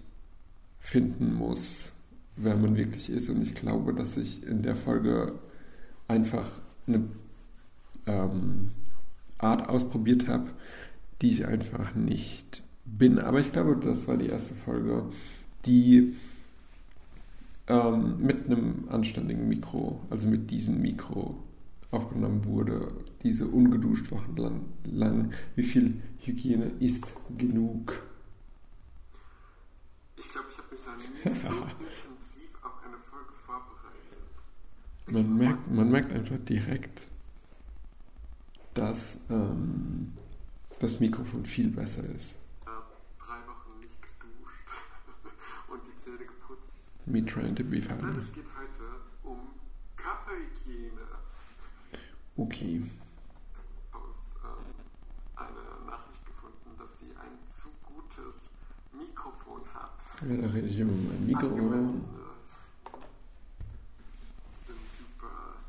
finden 0.81 1.35
muss, 1.35 1.91
wer 2.37 2.57
man 2.57 2.77
wirklich 2.77 3.11
ist. 3.11 3.29
Und 3.29 3.43
ich 3.43 3.55
glaube, 3.55 3.95
dass 3.95 4.17
ich 4.17 4.47
in 4.47 4.63
der 4.63 4.77
Folge 4.77 5.33
einfach 6.09 6.51
eine 6.87 7.05
ähm, 8.07 8.71
Art 9.39 9.69
ausprobiert 9.69 10.29
habe, 10.29 10.51
die 11.23 11.31
ich 11.31 11.47
einfach 11.47 11.95
nicht 11.95 12.64
bin. 12.85 13.19
Aber 13.19 13.41
ich 13.41 13.53
glaube, 13.53 13.77
das 13.77 14.09
war 14.09 14.17
die 14.17 14.29
erste 14.29 14.55
Folge, 14.55 15.05
die 15.67 16.15
ähm, 17.67 18.19
mit 18.19 18.47
einem 18.47 18.89
anständigen 18.89 19.49
Mikro, 19.49 20.01
also 20.11 20.29
mit 20.29 20.51
diesem 20.51 20.81
Mikro 20.81 21.43
aufgenommen 21.91 22.45
wurde, 22.45 22.93
diese 23.23 23.47
ungeduscht 23.47 24.11
wochenlang 24.11 24.67
lang. 24.85 25.33
Wie 25.55 25.63
viel 25.63 26.03
Hygiene 26.19 26.73
ist 26.81 27.13
genug? 27.39 28.03
Ich 30.17 30.29
glaube, 30.29 30.49
ich 30.51 30.59
habe 30.59 30.69
mich 30.75 30.85
da 30.85 30.97
nicht 30.97 31.43
so 31.43 31.55
intensiv 31.55 32.51
auf 32.63 32.85
eine 32.85 32.99
Folge 32.99 33.33
vorbereitet. 33.47 34.19
Man 35.07 35.39
merkt, 35.39 35.71
man 35.71 35.91
merkt 35.91 36.13
einfach 36.13 36.39
direkt, 36.39 37.07
dass 38.75 39.21
ähm, 39.31 40.13
das 40.81 41.01
Mikrofon 41.01 41.45
viel 41.45 41.69
besser 41.69 42.05
ist. 42.15 42.35
Me 47.07 47.21
trying 47.21 47.55
to 47.55 47.63
be 47.63 47.81
funny. 47.81 48.01
Nein, 48.03 48.17
es 48.17 48.33
geht 48.33 48.47
heute 48.59 48.85
um 49.25 49.39
Körperhygiene. 49.95 51.03
Okay. 52.37 52.81
Post 53.93 54.29
ähm, 54.43 54.73
eine 55.37 55.87
Nachricht 55.87 56.25
gefunden, 56.25 56.71
dass 56.79 57.01
sie 57.01 57.11
ein 57.21 57.37
zu 57.47 57.69
gutes 57.83 58.51
Mikrofon 58.91 59.63
hat. 59.75 60.01
Ja, 60.27 60.37
da 60.37 60.47
rede 60.49 60.67
ich 60.67 60.79
immer 60.79 60.93
mein 60.93 61.27
Mikro. 61.27 61.49
Angemessene 61.49 62.03
sind 64.57 64.81
super 64.97 65.61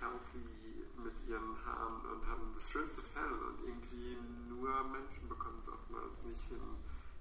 healthy 0.00 0.88
mit 1.04 1.12
ihren 1.28 1.52
Haaren 1.66 2.00
und 2.16 2.26
haben 2.26 2.48
das 2.54 2.70
schönste 2.70 3.02
Fell 3.02 3.28
und 3.28 3.60
irgendwie 3.68 4.16
nur 4.48 4.70
Menschen 4.84 5.28
bekommen 5.28 5.58
es 5.62 5.68
oftmals 5.68 6.24
nicht 6.24 6.44
hin, 6.48 6.64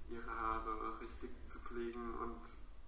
ihre 0.10 0.32
Haare 0.32 1.02
richtig 1.02 1.30
zu 1.46 1.60
pflegen 1.60 2.14
und 2.16 2.40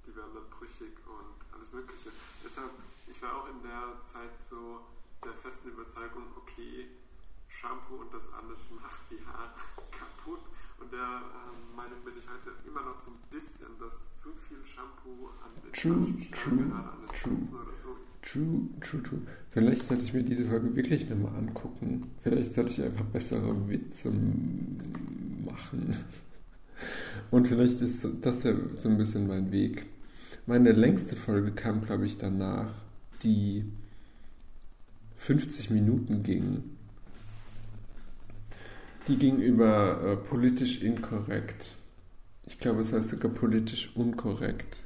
die 0.05 0.15
werden 0.15 0.33
dann 0.33 0.49
brüchig 0.49 0.93
und 1.05 1.37
alles 1.55 1.71
Mögliche. 1.73 2.09
Deshalb, 2.43 2.71
ich 3.07 3.21
war 3.21 3.37
auch 3.37 3.47
in 3.49 3.61
der 3.63 4.03
Zeit 4.05 4.35
so 4.39 4.81
der 5.23 5.33
festen 5.33 5.69
Überzeugung, 5.69 6.23
okay, 6.35 6.87
Shampoo 7.47 8.01
und 8.01 8.13
das 8.13 8.31
alles 8.33 8.69
macht 8.81 9.03
die 9.09 9.21
Haare 9.25 9.53
kaputt. 9.91 10.41
Und 10.79 10.91
der 10.91 10.99
äh, 10.99 11.75
Meinung 11.75 11.99
bin 12.03 12.13
ich 12.17 12.25
heute 12.27 12.51
immer 12.67 12.81
noch 12.81 12.99
so 12.99 13.11
ein 13.11 13.21
bisschen, 13.29 13.67
dass 13.79 14.09
zu 14.17 14.29
viel 14.47 14.65
Shampoo 14.65 15.29
an 15.39 15.51
den 15.61 15.71
true, 15.71 16.11
true, 16.31 16.73
an 16.73 16.99
den 16.99 17.13
true. 17.13 17.61
oder 17.61 17.77
so. 17.77 17.95
True, 18.21 18.69
true, 18.81 19.03
true. 19.03 19.21
Vielleicht 19.51 19.83
sollte 19.83 20.03
ich 20.03 20.13
mir 20.13 20.23
diese 20.23 20.47
Folge 20.47 20.75
wirklich 20.75 21.09
nochmal 21.09 21.35
angucken. 21.35 22.09
Vielleicht 22.23 22.55
sollte 22.55 22.71
ich 22.71 22.81
einfach 22.81 23.05
bessere 23.05 23.69
Witze 23.69 24.11
machen. 25.45 25.95
Und 27.31 27.47
vielleicht 27.47 27.81
ist 27.81 28.05
das 28.21 28.43
ja 28.43 28.53
so 28.77 28.89
ein 28.89 28.97
bisschen 28.97 29.27
mein 29.27 29.51
Weg. 29.51 29.85
Meine 30.45 30.73
längste 30.73 31.15
Folge 31.15 31.51
kam, 31.51 31.81
glaube 31.81 32.05
ich, 32.05 32.17
danach, 32.17 32.73
die 33.23 33.63
50 35.15 35.69
Minuten 35.69 36.21
ging. 36.21 36.63
Die 39.07 39.17
ging 39.17 39.39
über 39.39 40.01
äh, 40.03 40.15
politisch 40.17 40.81
inkorrekt. 40.81 41.71
Ich 42.45 42.59
glaube, 42.59 42.81
es 42.81 42.91
heißt 42.91 43.11
sogar 43.11 43.31
politisch 43.31 43.95
unkorrekt. 43.95 44.79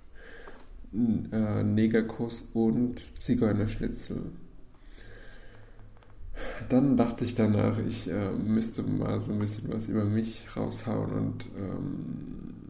Äh, 0.93 1.63
Negerkuss 1.63 2.49
und 2.53 3.01
Zigeunerschnitzel. 3.19 4.31
Dann 6.69 6.97
dachte 6.97 7.25
ich 7.25 7.33
danach, 7.33 7.79
ich 7.79 8.07
äh, 8.07 8.31
müsste 8.31 8.83
mal 8.83 9.21
so 9.21 9.31
ein 9.31 9.39
bisschen 9.39 9.73
was 9.73 9.87
über 9.87 10.05
mich 10.05 10.45
raushauen 10.55 11.11
und 11.13 11.45
ähm, 11.57 12.66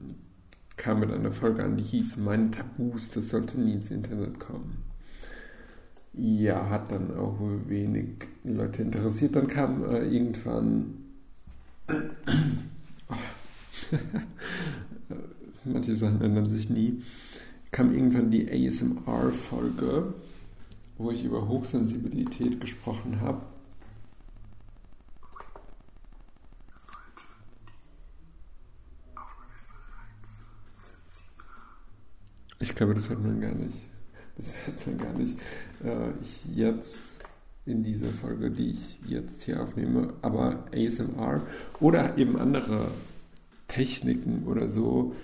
kam 0.78 1.02
mit 1.02 1.12
einer 1.12 1.32
Folge 1.32 1.64
an, 1.64 1.76
die 1.76 1.84
hieß 1.84 2.18
Meine 2.18 2.52
Tabus, 2.52 3.12
das 3.12 3.30
sollte 3.30 3.60
nie 3.60 3.74
ins 3.74 3.92
Internet 3.92 4.40
kommen. 4.40 4.84
Ja, 6.14 6.70
hat 6.70 6.92
dann 6.92 7.16
auch 7.16 7.38
wenig 7.66 8.28
Leute 8.44 8.82
interessiert. 8.82 9.36
Dann 9.36 9.48
kam 9.48 9.84
äh, 9.84 10.08
irgendwann. 10.08 10.94
Manche 15.64 15.96
Sachen 15.96 16.22
ändern 16.22 16.50
sich 16.50 16.70
nie. 16.70 17.04
Kam 17.72 17.94
irgendwann 17.94 18.32
die 18.32 18.50
ASMR-Folge, 18.50 20.14
wo 20.98 21.12
ich 21.12 21.24
über 21.24 21.48
Hochsensibilität 21.48 22.60
gesprochen 22.62 23.22
habe. 23.22 23.42
Glaube, 32.78 32.94
das 32.94 33.10
hört 33.10 33.24
man 33.24 33.42
gar 33.42 33.56
nicht. 33.56 33.78
Das 34.38 34.54
hört 34.66 34.88
man 34.88 34.98
gar 34.98 35.12
nicht. 35.14 35.38
Äh, 35.84 36.12
jetzt 36.54 37.00
in 37.66 37.84
dieser 37.84 38.10
Folge, 38.10 38.52
die 38.52 38.72
ich 38.72 39.00
jetzt 39.06 39.44
hier 39.44 39.62
aufnehme, 39.62 40.14
aber 40.22 40.66
ASMR 40.74 41.46
oder 41.80 42.18
eben 42.18 42.40
andere 42.40 42.92
Techniken 43.68 44.44
oder 44.46 44.70
so, 44.70 45.16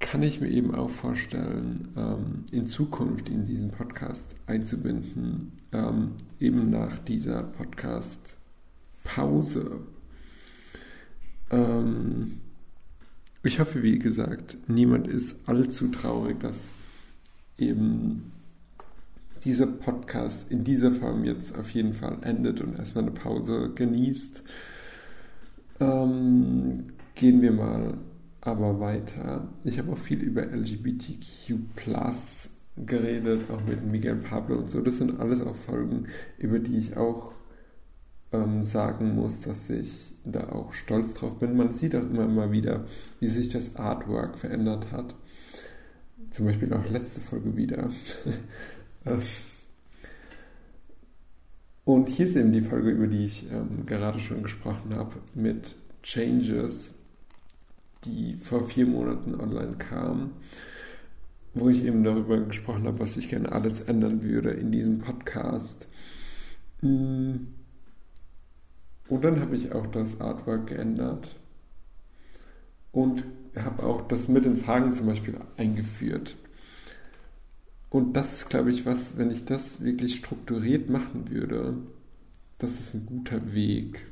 kann 0.00 0.22
ich 0.22 0.40
mir 0.40 0.48
eben 0.48 0.74
auch 0.74 0.90
vorstellen, 0.90 1.88
ähm, 1.96 2.44
in 2.52 2.66
Zukunft 2.66 3.28
in 3.28 3.46
diesen 3.46 3.70
Podcast 3.70 4.34
einzubinden, 4.46 5.52
ähm, 5.72 6.12
eben 6.40 6.70
nach 6.70 6.98
dieser 6.98 7.44
Podcast-Pause. 7.44 9.80
Ähm, 11.50 12.40
ich 13.42 13.58
hoffe, 13.60 13.82
wie 13.82 13.98
gesagt, 13.98 14.58
niemand 14.66 15.06
ist 15.06 15.48
allzu 15.48 15.88
traurig, 15.88 16.40
dass 16.40 16.68
eben 17.60 18.32
dieser 19.44 19.66
Podcast 19.66 20.50
in 20.50 20.64
dieser 20.64 20.92
Form 20.92 21.24
jetzt 21.24 21.58
auf 21.58 21.70
jeden 21.70 21.94
Fall 21.94 22.18
endet 22.22 22.60
und 22.60 22.78
erstmal 22.78 23.04
eine 23.04 23.12
Pause 23.12 23.70
genießt. 23.74 24.42
Ähm, 25.80 26.84
gehen 27.14 27.40
wir 27.40 27.52
mal 27.52 27.94
aber 28.42 28.80
weiter. 28.80 29.48
Ich 29.64 29.78
habe 29.78 29.92
auch 29.92 29.98
viel 29.98 30.20
über 30.20 30.42
LGBTQ 30.42 31.54
geredet, 32.86 33.50
auch 33.50 33.62
mit 33.64 33.90
Miguel 33.90 34.16
Pablo 34.16 34.56
und 34.56 34.70
so. 34.70 34.80
Das 34.80 34.98
sind 34.98 35.20
alles 35.20 35.42
auch 35.42 35.56
Folgen, 35.56 36.06
über 36.38 36.58
die 36.58 36.78
ich 36.78 36.96
auch 36.96 37.32
ähm, 38.32 38.62
sagen 38.62 39.14
muss, 39.14 39.40
dass 39.42 39.68
ich 39.70 40.12
da 40.24 40.48
auch 40.50 40.72
stolz 40.72 41.14
drauf 41.14 41.38
bin. 41.38 41.56
Man 41.56 41.74
sieht 41.74 41.94
auch 41.94 42.02
immer 42.02 42.26
mal 42.26 42.52
wieder, 42.52 42.84
wie 43.18 43.28
sich 43.28 43.48
das 43.48 43.76
Artwork 43.76 44.38
verändert 44.38 44.92
hat. 44.92 45.14
Zum 46.30 46.46
Beispiel 46.46 46.72
auch 46.72 46.88
letzte 46.88 47.20
Folge 47.20 47.56
wieder. 47.56 47.90
Und 51.84 52.08
hier 52.08 52.24
ist 52.26 52.36
eben 52.36 52.52
die 52.52 52.62
Folge, 52.62 52.90
über 52.90 53.08
die 53.08 53.24
ich 53.24 53.50
ähm, 53.50 53.84
gerade 53.86 54.20
schon 54.20 54.42
gesprochen 54.42 54.94
habe, 54.94 55.16
mit 55.34 55.74
Changes, 56.02 56.92
die 58.04 58.36
vor 58.36 58.68
vier 58.68 58.86
Monaten 58.86 59.34
online 59.34 59.76
kam, 59.76 60.30
wo 61.52 61.68
ich 61.68 61.84
eben 61.84 62.04
darüber 62.04 62.38
gesprochen 62.38 62.86
habe, 62.86 63.00
was 63.00 63.16
ich 63.16 63.28
gerne 63.28 63.50
alles 63.50 63.80
ändern 63.80 64.22
würde 64.22 64.50
in 64.50 64.70
diesem 64.70 64.98
Podcast. 65.00 65.88
Hm. 66.80 67.48
Und 69.08 69.24
dann 69.24 69.40
habe 69.40 69.56
ich 69.56 69.72
auch 69.72 69.88
das 69.88 70.20
Artwork 70.20 70.68
geändert 70.68 71.39
und 72.92 73.24
habe 73.56 73.82
auch 73.82 74.02
das 74.02 74.28
mit 74.28 74.44
den 74.44 74.56
Fragen 74.56 74.92
zum 74.92 75.06
Beispiel 75.06 75.36
eingeführt. 75.56 76.36
Und 77.90 78.14
das 78.14 78.34
ist, 78.34 78.48
glaube 78.48 78.70
ich, 78.70 78.86
was, 78.86 79.18
wenn 79.18 79.30
ich 79.30 79.44
das 79.44 79.82
wirklich 79.82 80.16
strukturiert 80.16 80.88
machen 80.88 81.28
würde, 81.30 81.74
das 82.58 82.78
ist 82.78 82.94
ein 82.94 83.06
guter 83.06 83.52
Weg. 83.52 84.06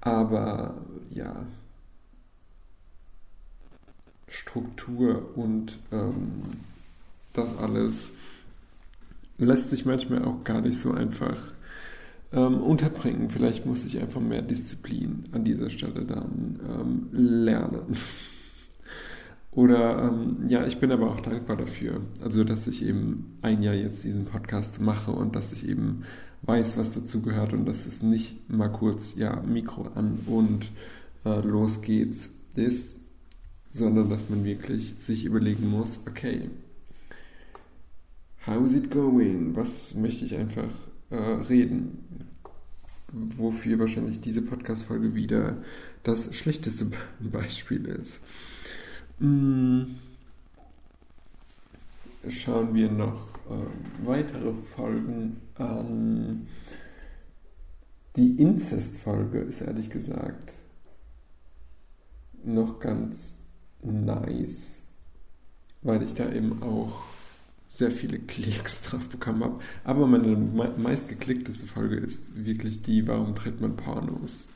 Aber 0.00 0.82
ja, 1.10 1.46
Struktur 4.28 5.36
und 5.36 5.76
ähm, 5.92 6.42
das 7.32 7.56
alles 7.58 8.12
lässt 9.38 9.70
sich 9.70 9.84
manchmal 9.84 10.24
auch 10.24 10.44
gar 10.44 10.60
nicht 10.60 10.80
so 10.80 10.92
einfach 10.92 11.53
ähm, 12.34 12.60
unterbringen. 12.60 13.30
Vielleicht 13.30 13.64
muss 13.64 13.84
ich 13.84 14.00
einfach 14.00 14.20
mehr 14.20 14.42
Disziplin 14.42 15.24
an 15.32 15.44
dieser 15.44 15.70
Stelle 15.70 16.04
dann 16.04 16.60
ähm, 16.68 17.08
lernen. 17.12 17.96
Oder 19.52 20.02
ähm, 20.10 20.48
ja, 20.48 20.66
ich 20.66 20.78
bin 20.78 20.90
aber 20.90 21.10
auch 21.10 21.20
dankbar 21.20 21.56
dafür. 21.56 22.00
Also, 22.22 22.42
dass 22.42 22.66
ich 22.66 22.84
eben 22.84 23.38
ein 23.40 23.62
Jahr 23.62 23.74
jetzt 23.74 24.02
diesen 24.02 24.24
Podcast 24.24 24.80
mache 24.80 25.12
und 25.12 25.36
dass 25.36 25.52
ich 25.52 25.68
eben 25.68 26.02
weiß, 26.42 26.76
was 26.76 26.92
dazu 26.92 27.22
gehört 27.22 27.52
und 27.52 27.64
dass 27.64 27.86
es 27.86 28.02
nicht 28.02 28.50
mal 28.50 28.68
kurz, 28.68 29.14
ja, 29.14 29.40
Mikro 29.42 29.88
an 29.94 30.18
und 30.26 30.70
äh, 31.24 31.40
los 31.40 31.82
geht's 31.82 32.34
ist, 32.56 32.96
sondern 33.72 34.10
dass 34.10 34.28
man 34.28 34.44
wirklich 34.44 34.94
sich 34.96 35.24
überlegen 35.24 35.70
muss, 35.70 36.00
okay, 36.08 36.50
how's 38.46 38.72
it 38.72 38.90
going? 38.90 39.54
Was 39.54 39.94
möchte 39.94 40.24
ich 40.24 40.36
einfach 40.36 40.68
äh, 41.14 41.42
reden? 41.48 41.98
Wofür 43.12 43.78
wahrscheinlich 43.78 44.20
diese 44.20 44.42
Podcast-Folge 44.42 45.14
wieder 45.14 45.58
das 46.02 46.34
schlechteste 46.34 46.90
Beispiel 47.20 47.86
ist. 47.86 48.20
Hm. 49.18 49.96
Schauen 52.28 52.74
wir 52.74 52.90
noch 52.90 53.34
äh, 53.50 54.06
weitere 54.06 54.52
Folgen 54.54 55.40
an. 55.56 56.46
Die 58.16 58.40
Inzest-Folge 58.40 59.40
ist 59.40 59.60
ehrlich 59.60 59.90
gesagt 59.90 60.54
noch 62.44 62.80
ganz 62.80 63.38
nice, 63.82 64.82
weil 65.82 66.02
ich 66.02 66.14
da 66.14 66.30
eben 66.32 66.62
auch 66.62 67.02
sehr 67.74 67.90
viele 67.90 68.18
Klicks 68.18 68.82
drauf 68.90 69.08
bekommen 69.08 69.42
habe. 69.42 69.60
Aber 69.82 70.06
meine 70.06 70.36
meistgeklickteste 70.36 71.66
Folge 71.66 71.96
ist 71.96 72.44
wirklich 72.44 72.82
die, 72.82 73.06
warum 73.08 73.34
tritt 73.34 73.60
man 73.60 73.76
Pornos? 73.76 74.46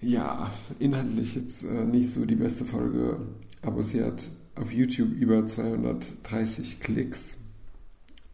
Ja, 0.00 0.50
inhaltlich 0.80 1.34
jetzt 1.36 1.62
äh, 1.64 1.84
nicht 1.84 2.10
so 2.10 2.26
die 2.26 2.34
beste 2.34 2.64
Folge, 2.64 3.18
aber 3.62 3.84
sie 3.84 4.02
hat 4.02 4.28
auf 4.56 4.70
YouTube 4.70 5.12
über 5.12 5.46
230 5.46 6.80
Klicks. 6.80 7.36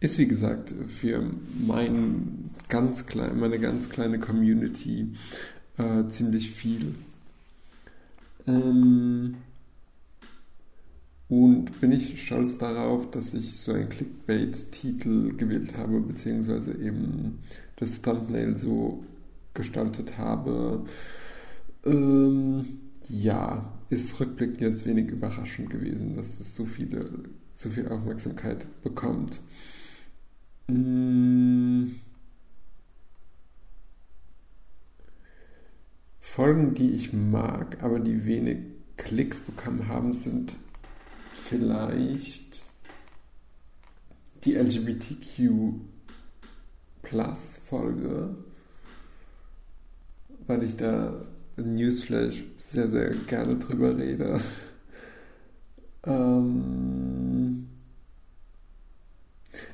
Ist 0.01 0.19
wie 0.19 0.27
gesagt 0.27 0.75
für 0.89 1.23
mein 1.65 2.51
ganz 2.69 3.07
klein, 3.07 3.39
meine 3.39 3.59
ganz 3.59 3.91
kleine 3.91 4.19
Community 4.19 5.09
äh, 5.77 6.09
ziemlich 6.09 6.51
viel. 6.51 6.95
Ähm, 8.47 9.37
und 11.31 11.81
bin 11.81 11.93
ich 11.93 12.25
stolz 12.27 12.59
darauf, 12.59 13.09
dass 13.13 13.35
ich 13.35 13.57
so 13.57 13.73
einen 13.73 13.89
Clickbait-Titel 13.89 15.37
gewählt 15.37 15.77
habe, 15.77 16.01
beziehungsweise 16.01 16.73
eben 16.73 17.39
das 17.77 18.03
Thumbnail 18.03 18.59
so 18.59 19.05
gestaltet 19.55 20.19
habe. 20.19 20.85
Ähm, 21.87 22.65
ja, 23.09 23.73
ist 23.91 24.19
rückblickend 24.19 24.61
jetzt 24.61 24.85
wenig 24.87 25.09
überraschend 25.09 25.71
gewesen, 25.71 26.17
dass 26.17 26.41
es 26.41 26.57
so 26.57 26.65
viele, 26.65 27.09
so 27.53 27.69
viel 27.69 27.87
Aufmerksamkeit 27.89 28.67
bekommt. 28.83 29.41
Hm. 30.69 31.95
Folgen, 36.19 36.75
die 36.75 36.91
ich 36.91 37.13
mag, 37.13 37.81
aber 37.83 38.01
die 38.01 38.25
wenig 38.25 38.59
Klicks 38.97 39.41
bekommen 39.41 39.87
haben, 39.87 40.13
sind 40.13 40.57
vielleicht 41.51 42.63
die 44.45 44.55
LGBTQ 44.55 45.75
Plus 47.03 47.57
Folge, 47.69 48.37
weil 50.47 50.63
ich 50.63 50.77
da 50.77 51.27
Newsflash 51.57 52.45
sehr, 52.57 52.89
sehr 52.89 53.11
gerne 53.11 53.57
drüber 53.57 53.97
rede. 53.99 54.41
Ähm 56.05 57.69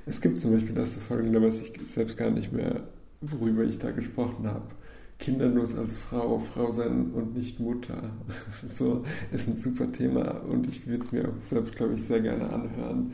es 0.07 0.21
gibt 0.21 0.41
zum 0.41 0.53
Beispiel 0.55 0.75
das 0.75 0.95
Folgen, 0.95 1.33
da 1.33 1.43
weiß 1.43 1.61
ich 1.61 1.73
selbst 1.85 2.17
gar 2.17 2.31
nicht 2.31 2.53
mehr, 2.53 2.89
worüber 3.21 3.65
ich 3.65 3.79
da 3.79 3.91
gesprochen 3.91 4.47
habe. 4.47 4.71
Kinderlos 5.18 5.76
als 5.76 5.96
Frau, 5.96 6.38
Frau 6.38 6.70
sein 6.70 7.11
und 7.12 7.35
nicht 7.35 7.59
Mutter. 7.61 8.11
So 8.66 9.05
ist 9.33 9.48
ein 9.48 9.57
super 9.57 9.90
Thema 9.90 10.42
und 10.42 10.66
ich 10.66 10.87
würde 10.87 11.02
es 11.02 11.12
mir 11.12 11.29
auch 11.29 11.40
selbst, 11.40 11.76
glaube 11.76 11.94
ich, 11.94 12.05
sehr 12.05 12.20
gerne 12.20 12.50
anhören. 12.52 13.12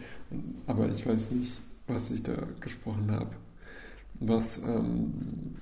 Aber 0.67 0.89
ich 0.89 1.07
weiß 1.07 1.31
nicht, 1.33 1.61
was 1.87 2.11
ich 2.11 2.23
da 2.23 2.35
gesprochen 2.61 3.11
habe. 3.11 3.31
Was 4.21 4.59
ähm, 4.59 5.57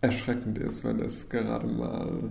erschreckend 0.00 0.58
ist, 0.58 0.84
weil 0.84 1.00
es 1.00 1.30
gerade 1.30 1.66
mal 1.66 2.30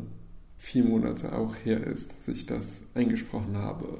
vier 0.57 0.83
Monate 0.83 1.33
auch 1.33 1.55
her 1.63 1.85
ist, 1.85 2.11
dass 2.11 2.27
ich 2.27 2.45
das 2.45 2.91
eingesprochen 2.95 3.57
habe. 3.57 3.99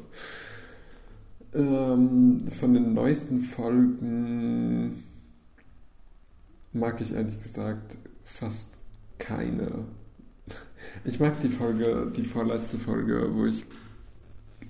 Ähm, 1.53 2.47
von 2.51 2.73
den 2.73 2.93
neuesten 2.93 3.41
Folgen 3.41 5.03
mag 6.75 6.99
ich 7.01 7.13
ehrlich 7.13 7.41
gesagt 7.41 7.97
fast 8.25 8.75
keine. 9.17 9.85
Ich 11.03 11.19
mag 11.19 11.39
die 11.41 11.49
Folge, 11.49 12.11
die 12.15 12.23
vorletzte 12.23 12.77
Folge, 12.77 13.33
wo 13.33 13.45
ich 13.45 13.63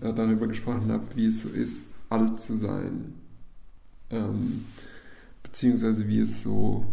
äh, 0.01 0.13
darüber 0.13 0.47
gesprochen 0.47 0.91
habe, 0.91 1.03
wie 1.15 1.27
es 1.27 1.41
so 1.41 1.49
ist, 1.49 1.89
alt 2.09 2.39
zu 2.39 2.57
sein. 2.57 3.15
Ähm, 4.11 4.65
beziehungsweise 5.43 6.07
wie 6.07 6.19
es 6.19 6.41
so 6.41 6.85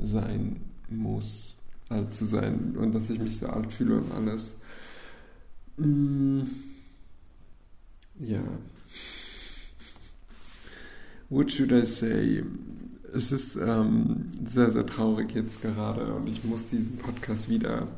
sein 0.00 0.60
muss, 0.90 1.54
alt 1.88 2.12
zu 2.12 2.24
sein 2.24 2.76
und 2.76 2.94
dass 2.94 3.10
ich 3.10 3.18
mich 3.18 3.38
so 3.38 3.46
alt 3.46 3.72
fühle 3.72 3.98
und 3.98 4.12
alles. 4.12 4.54
Mm, 5.76 6.42
ja. 8.20 8.42
What 11.30 11.52
should 11.52 11.72
I 11.72 11.84
say? 11.86 12.42
Es 13.14 13.32
ist 13.32 13.56
ähm, 13.56 14.30
sehr, 14.44 14.70
sehr 14.70 14.86
traurig 14.86 15.34
jetzt 15.34 15.62
gerade 15.62 16.14
und 16.14 16.28
ich 16.28 16.44
muss 16.44 16.66
diesen 16.66 16.98
Podcast 16.98 17.48
wieder 17.48 17.88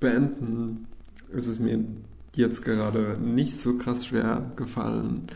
beenden. 0.00 0.86
Es 1.32 1.46
ist 1.46 1.60
mir 1.60 1.84
jetzt 2.34 2.64
gerade 2.64 3.18
nicht 3.18 3.58
so 3.58 3.78
krass 3.78 4.06
schwer 4.06 4.52
gefallen, 4.56 5.28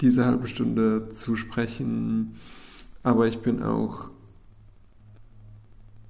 diese 0.00 0.24
halbe 0.24 0.48
Stunde 0.48 1.10
zu 1.12 1.36
sprechen. 1.36 2.36
Aber 3.02 3.28
ich 3.28 3.38
bin 3.38 3.62
auch 3.62 4.08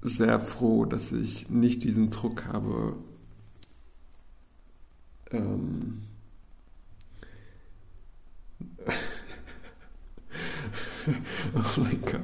sehr 0.01 0.39
froh, 0.39 0.85
dass 0.85 1.11
ich 1.11 1.49
nicht 1.49 1.83
diesen 1.83 2.09
Druck 2.09 2.45
habe, 2.45 2.95
ähm 5.31 6.01
oh 11.55 11.81
mein 11.81 12.01
Gott, 12.01 12.21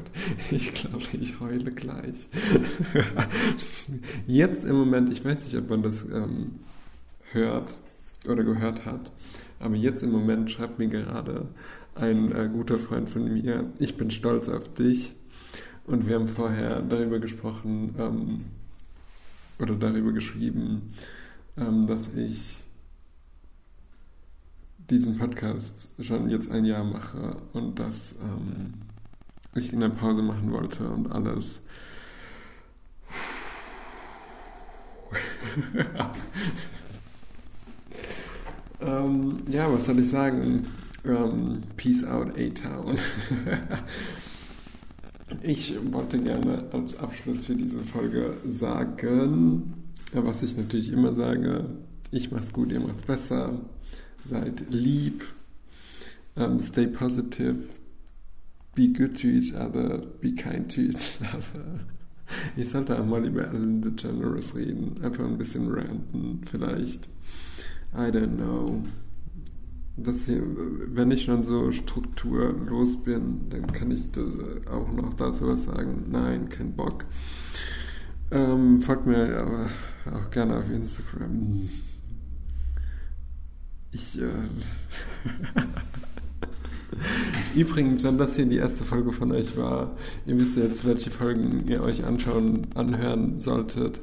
ich 0.52 0.74
glaube, 0.74 1.04
ich 1.20 1.40
heule 1.40 1.72
gleich. 1.72 2.28
Jetzt 4.28 4.66
im 4.66 4.76
Moment, 4.76 5.12
ich 5.12 5.24
weiß 5.24 5.46
nicht, 5.46 5.58
ob 5.58 5.70
man 5.70 5.84
das 5.84 6.04
ähm, 6.04 6.56
hört 7.32 7.78
oder 8.28 8.44
gehört 8.44 8.86
hat, 8.86 9.12
aber 9.60 9.76
jetzt 9.76 10.04
im 10.04 10.12
Moment 10.12 10.52
schreibt 10.52 10.80
mir 10.80 10.88
gerade 10.88 11.48
ein 11.96 12.32
äh, 12.32 12.50
guter 12.52 12.78
Freund 12.78 13.10
von 13.10 13.24
mir, 13.32 13.72
ich 13.80 13.98
bin 13.98 14.12
stolz 14.12 14.50
auf 14.50 14.74
dich. 14.74 15.16
Und 15.88 16.06
wir 16.06 16.16
haben 16.16 16.28
vorher 16.28 16.82
darüber 16.82 17.20
gesprochen 17.20 17.96
ähm, 17.98 18.42
oder 19.58 19.74
darüber 19.76 20.12
geschrieben, 20.12 20.82
ähm, 21.58 21.88
dass 21.88 22.14
ich 22.14 22.58
diesen 24.90 25.18
Podcast 25.18 26.04
schon 26.04 26.30
jetzt 26.30 26.52
ein 26.52 26.66
Jahr 26.66 26.84
mache 26.84 27.38
und 27.54 27.80
dass 27.80 28.20
ähm, 28.22 28.74
ich 29.56 29.74
eine 29.74 29.90
Pause 29.90 30.22
machen 30.22 30.52
wollte 30.52 30.88
und 30.88 31.12
alles. 31.12 31.62
ähm, 38.82 39.38
ja, 39.50 39.72
was 39.72 39.86
soll 39.86 40.00
ich 40.00 40.10
sagen? 40.10 40.68
Ähm, 41.06 41.64
peace 41.76 42.04
out, 42.04 42.38
A-Town. 42.38 42.98
ich 45.42 45.76
wollte 45.92 46.20
gerne 46.20 46.66
als 46.72 46.98
Abschluss 47.00 47.46
für 47.46 47.56
diese 47.56 47.84
Folge 47.84 48.38
sagen, 48.46 49.74
was 50.14 50.44
ich 50.44 50.56
natürlich 50.56 50.92
immer 50.92 51.14
sage, 51.14 51.66
ich 52.12 52.32
mach's 52.32 52.54
gut, 52.54 52.72
ihr 52.72 52.80
macht's 52.80 53.04
besser 53.04 53.60
seid 54.28 54.70
lieb, 54.70 55.24
um, 56.36 56.60
stay 56.60 56.88
positive, 56.88 57.70
be 58.76 58.88
good 58.88 59.18
to 59.18 59.28
each 59.28 59.54
other, 59.54 60.00
be 60.22 60.32
kind 60.32 60.70
to 60.70 60.82
each 60.82 61.20
other. 61.34 61.80
Ich 62.56 62.70
sollte 62.70 63.00
auch 63.00 63.06
mal 63.06 63.26
über 63.26 63.48
Ellen 63.48 63.82
DeGeneres 63.82 64.54
reden, 64.56 65.02
einfach 65.02 65.26
ein 65.26 65.38
bisschen 65.38 65.72
ranten, 65.72 66.42
vielleicht. 66.46 67.08
I 67.94 68.12
don't 68.12 68.36
know. 68.36 68.84
Das 69.96 70.26
hier, 70.26 70.44
wenn 70.94 71.10
ich 71.10 71.24
schon 71.24 71.44
so 71.44 71.72
strukturlos 71.72 73.04
bin, 73.04 73.50
dann 73.50 73.66
kann 73.68 73.90
ich 73.92 74.04
auch 74.70 74.92
noch 74.92 75.14
dazu 75.14 75.48
was 75.48 75.64
sagen. 75.64 76.06
Nein, 76.12 76.50
kein 76.50 76.76
Bock. 76.76 77.06
Ähm, 78.30 78.82
folgt 78.82 79.08
mir 79.08 79.40
aber 79.40 79.70
auch 80.14 80.30
gerne 80.30 80.58
auf 80.58 80.70
Instagram. 80.70 81.70
Ich. 83.98 84.22
Äh 84.22 84.30
Übrigens, 87.60 88.04
wenn 88.04 88.18
das 88.18 88.36
hier 88.36 88.46
die 88.46 88.58
erste 88.58 88.84
Folge 88.84 89.12
von 89.12 89.32
euch 89.32 89.58
war, 89.58 89.98
ihr 90.26 90.40
wisst 90.40 90.58
jetzt, 90.58 90.86
welche 90.86 91.10
Folgen 91.10 91.68
ihr 91.68 91.82
euch 91.82 92.06
anschauen, 92.06 92.68
anhören 92.76 93.40
solltet. 93.40 94.00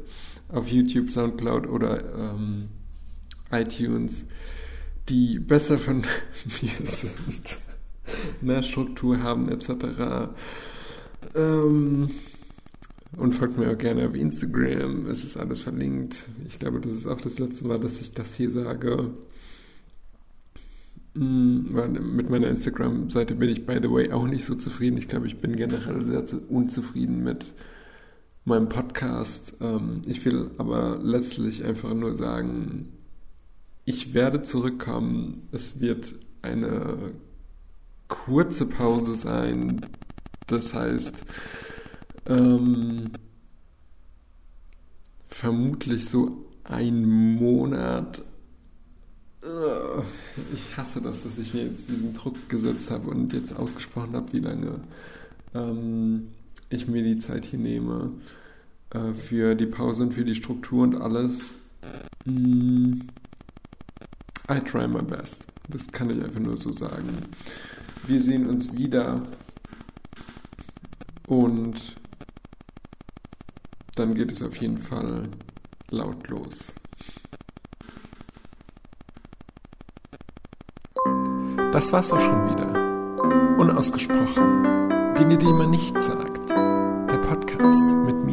Auf 0.49 0.69
YouTube, 0.69 1.11
Soundcloud 1.11 1.69
oder 1.69 2.03
ähm, 2.17 2.69
iTunes, 3.51 4.23
die 5.09 5.39
besser 5.39 5.79
von 5.79 5.99
mir 6.63 6.87
sind, 6.87 7.57
mehr 8.41 8.63
Struktur 8.63 9.23
haben, 9.23 9.49
etc. 9.49 10.31
Ähm, 11.35 12.11
und 13.17 13.33
folgt 13.35 13.59
mir 13.59 13.71
auch 13.71 13.79
gerne 13.79 14.07
auf 14.09 14.15
Instagram. 14.15 15.07
Es 15.07 15.25
ist 15.25 15.37
alles 15.37 15.61
verlinkt. 15.61 16.29
Ich 16.47 16.59
glaube, 16.59 16.81
das 16.81 16.93
ist 16.93 17.07
auch 17.07 17.21
das 17.21 17.39
letzte 17.39 17.67
Mal, 17.67 17.79
dass 17.79 18.01
ich 18.01 18.13
das 18.13 18.35
hier 18.35 18.51
sage. 18.51 19.11
Mm, 21.15 22.17
mit 22.17 22.29
meiner 22.29 22.49
Instagram-Seite 22.49 23.37
bin 23.37 23.49
ich, 23.49 23.67
by 23.67 23.79
the 23.81 23.91
way, 23.91 24.11
auch 24.11 24.27
nicht 24.27 24.45
so 24.45 24.57
zufrieden. 24.57 24.99
Ich 24.99 25.09
glaube, 25.09 25.27
ich 25.27 25.39
bin 25.39 25.57
generell 25.57 26.03
sehr 26.03 26.25
unzufrieden 26.49 27.23
mit 27.23 27.47
meinem 28.45 28.69
Podcast. 28.69 29.59
Ähm, 29.61 30.03
ich 30.07 30.25
will 30.25 30.51
aber 30.59 30.99
letztlich 31.03 31.65
einfach 31.65 31.95
nur 31.95 32.15
sagen, 32.15 32.93
ich 33.85 34.15
werde 34.15 34.43
zurückkommen. 34.43 35.49
Es 35.53 35.81
wird 35.81 36.15
eine 36.43 37.13
kurze 38.09 38.67
Pause 38.67 39.15
sein. 39.15 39.87
Das 40.47 40.75
heißt, 40.75 41.25
ähm, 42.27 43.11
vermutlich 45.29 46.09
so 46.09 46.47
ein 46.65 47.05
Monat 47.37 48.23
ich 50.55 50.77
hasse 50.77 51.01
das, 51.03 51.23
dass 51.23 51.39
ich 51.39 51.53
mir 51.53 51.65
jetzt 51.65 51.89
diesen 51.89 52.15
Druck 52.15 52.49
gesetzt 52.49 52.91
habe 52.91 53.11
und 53.11 53.33
jetzt 53.33 53.55
ausgesprochen 53.57 54.15
habe, 54.15 54.33
wie 54.33 54.41
lange 54.41 54.81
ähm, 55.55 56.29
ich 56.71 56.89
mir 56.89 57.03
die 57.03 57.19
Zeit 57.19 57.45
hier 57.45 57.59
nehme 57.59 58.13
äh, 58.91 59.13
für 59.13 59.55
die 59.55 59.67
Pause 59.67 60.05
und 60.05 60.15
für 60.15 60.25
die 60.25 60.35
Struktur 60.35 60.85
und 60.85 60.97
alles. 60.97 61.53
Mm, 62.25 63.01
I 64.51 64.61
try 64.61 64.89
my 64.89 65.03
best. 65.03 65.47
Das 65.69 65.91
kann 65.93 66.11
ich 66.11 66.23
einfach 66.23 66.41
nur 66.41 66.57
so 66.57 66.73
sagen. 66.73 67.09
Wir 68.07 68.23
sehen 68.23 68.47
uns 68.47 68.77
wieder 68.77 69.23
und 71.27 71.81
dann 73.95 74.15
geht 74.15 74.31
es 74.31 74.43
auf 74.43 74.57
jeden 74.57 74.83
Fall 74.83 75.23
laut 75.91 76.29
los. 76.29 76.75
Das 81.75 81.93
war's 81.93 82.13
auch 82.13 82.21
schon 82.21 82.51
wieder. 82.51 82.69
Unausgesprochen. 83.59 84.89
Dinge, 85.19 85.37
die 85.37 85.53
man 85.53 85.71
nicht 85.71 86.01
sagt. 86.01 86.51
Der 86.51 87.19
Podcast 87.19 87.97
mit 88.07 88.25